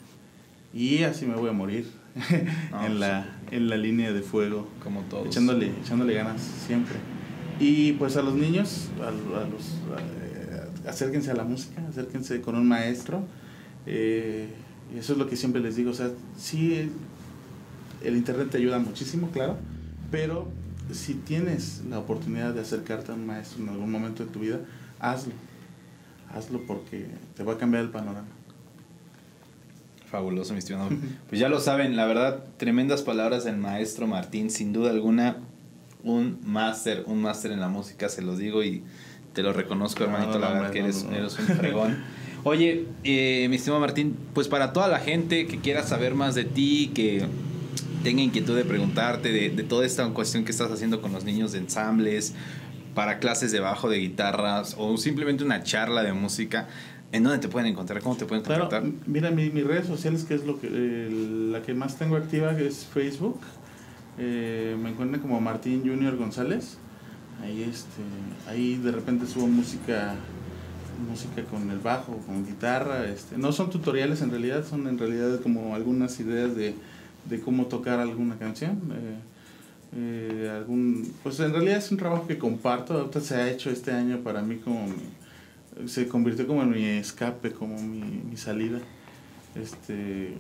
[0.73, 1.91] Y así me voy a morir
[2.71, 5.27] No, en, la, en la línea de fuego, Como todos.
[5.27, 6.97] echándole, echándole ganas siempre.
[7.59, 9.11] Y pues a los niños, a, a
[9.47, 9.63] los,
[9.99, 13.23] eh, acérquense a la música, acérquense con un maestro.
[13.87, 14.49] eh,
[14.97, 15.91] eso es lo que siempre les digo.
[15.91, 16.91] O sea, sí,
[18.07, 19.57] el internet te ayuda muchísimo, claro,
[20.11, 20.49] pero
[20.93, 24.61] si tienes la oportunidad de acercarte a un maestro en algún momento de tu vida,
[25.01, 25.33] hazlo.
[26.33, 28.27] Hazlo porque te va a cambiar el panorama.
[30.11, 30.91] Fabuloso, mi estimado.
[31.29, 35.39] Pues ya lo saben, la verdad, tremendas palabras del maestro Martín, sin duda alguna,
[36.05, 38.85] un máster, un máster en la música, se los digo y
[39.33, 41.97] te lo reconozco, No, hermanito, no, la verdad no, que eres, eres un fregón.
[42.45, 46.45] Oye, eh, mi estimado Martín, pues para toda la gente que quiera saber más de
[46.45, 47.27] ti, que
[48.07, 51.51] tenga inquietud de preguntarte de, de toda esta cuestión que estás haciendo con los niños
[51.51, 52.35] de ensambles,
[52.95, 56.69] para clases de bajo, de guitarras, o simplemente una charla de música,
[57.11, 58.01] ¿en dónde te pueden encontrar?
[58.03, 58.89] ¿Cómo te pueden Claro, contactar?
[58.89, 62.15] m- mira, mi- mis redes sociales, que es lo que eh, la que más tengo
[62.15, 63.41] activa, que es Facebook.
[64.19, 66.79] Eh, me encuentran como Martín Junior González.
[67.43, 68.03] Ahí, este,
[68.49, 70.15] ahí de repente subo música
[71.11, 73.05] música con el bajo, con guitarra.
[73.07, 76.75] Este, no son tutoriales en realidad, son en realidad como algunas ideas de,
[77.29, 78.81] de cómo tocar alguna canción.
[78.95, 79.19] Eh,
[79.97, 83.93] eh, algún, pues en realidad es un trabajo que comparto, ahorita se ha hecho este
[83.93, 88.01] año para mí como mi- se convirtió como en mi escape, como mi,
[88.31, 88.79] mi salida
[89.55, 90.35] este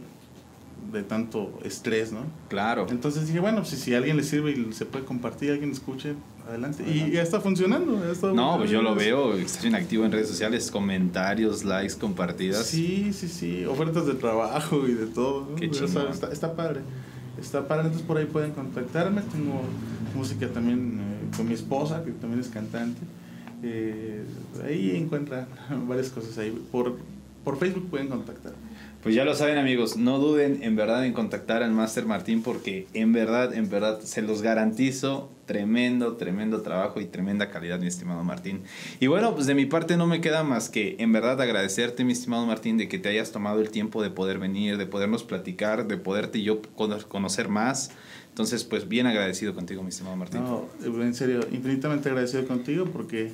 [0.92, 2.20] de tanto estrés, ¿no?
[2.48, 2.86] Claro.
[2.90, 6.14] Entonces dije, bueno, si, si a alguien le sirve y se puede compartir, alguien escuche,
[6.46, 6.84] adelante.
[6.88, 8.04] Y ya está funcionando.
[8.04, 11.94] ya está No, pues yo lo veo, estás bien activo en redes sociales, comentarios, likes,
[11.96, 12.66] compartidas.
[12.66, 15.48] Sí, sí, sí, ofertas de trabajo y de todo.
[15.50, 15.56] ¿no?
[15.56, 16.08] Qué chingón.
[16.10, 16.80] está, está padre.
[17.40, 19.20] Está padre, entonces por ahí pueden contactarme.
[19.22, 19.62] Tengo
[20.14, 23.00] música también eh, con mi esposa, que también es cantante.
[23.62, 24.24] Eh,
[24.64, 25.46] ahí encuentran
[25.88, 26.50] varias cosas ahí.
[26.72, 26.96] Por,
[27.44, 28.54] por Facebook pueden contactar.
[29.06, 32.88] Pues ya lo saben amigos, no duden en verdad en contactar al Master Martín porque
[32.92, 38.24] en verdad, en verdad se los garantizo tremendo, tremendo trabajo y tremenda calidad, mi estimado
[38.24, 38.62] Martín.
[38.98, 42.14] Y bueno, pues de mi parte no me queda más que en verdad agradecerte, mi
[42.14, 45.86] estimado Martín, de que te hayas tomado el tiempo de poder venir, de podernos platicar,
[45.86, 47.92] de poderte yo cono- conocer más.
[48.30, 50.40] Entonces, pues bien agradecido contigo, mi estimado Martín.
[50.42, 53.30] No, en serio, infinitamente agradecido contigo porque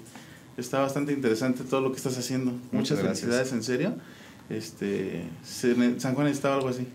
[0.58, 2.52] está bastante interesante todo lo que estás haciendo.
[2.72, 3.20] Muchas, gracias.
[3.20, 3.94] felicidades, en serio.
[4.52, 6.86] Este, San Juan necesitaba algo así.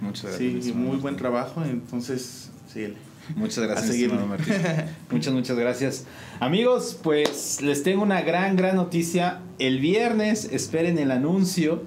[0.00, 0.64] Muchas gracias.
[0.64, 2.96] Sí, muy buen trabajo, entonces síguele.
[3.36, 4.54] Muchas gracias, Martín.
[5.10, 6.04] Muchas, muchas gracias.
[6.40, 9.40] Amigos, pues les tengo una gran, gran noticia.
[9.58, 11.82] El viernes esperen el anuncio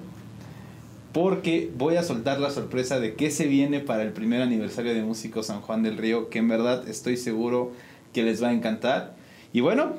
[1.12, 5.02] porque voy a soltar la sorpresa de qué se viene para el primer aniversario de
[5.02, 7.72] Músicos San Juan del Río, que en verdad estoy seguro
[8.12, 9.14] que les va a encantar.
[9.52, 9.94] Y bueno,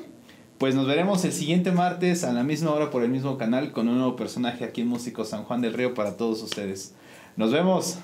[0.58, 3.88] pues nos veremos el siguiente martes a la misma hora por el mismo canal con
[3.88, 6.94] un nuevo personaje aquí en Músicos San Juan del Río para todos ustedes.
[7.36, 8.00] Nos vemos.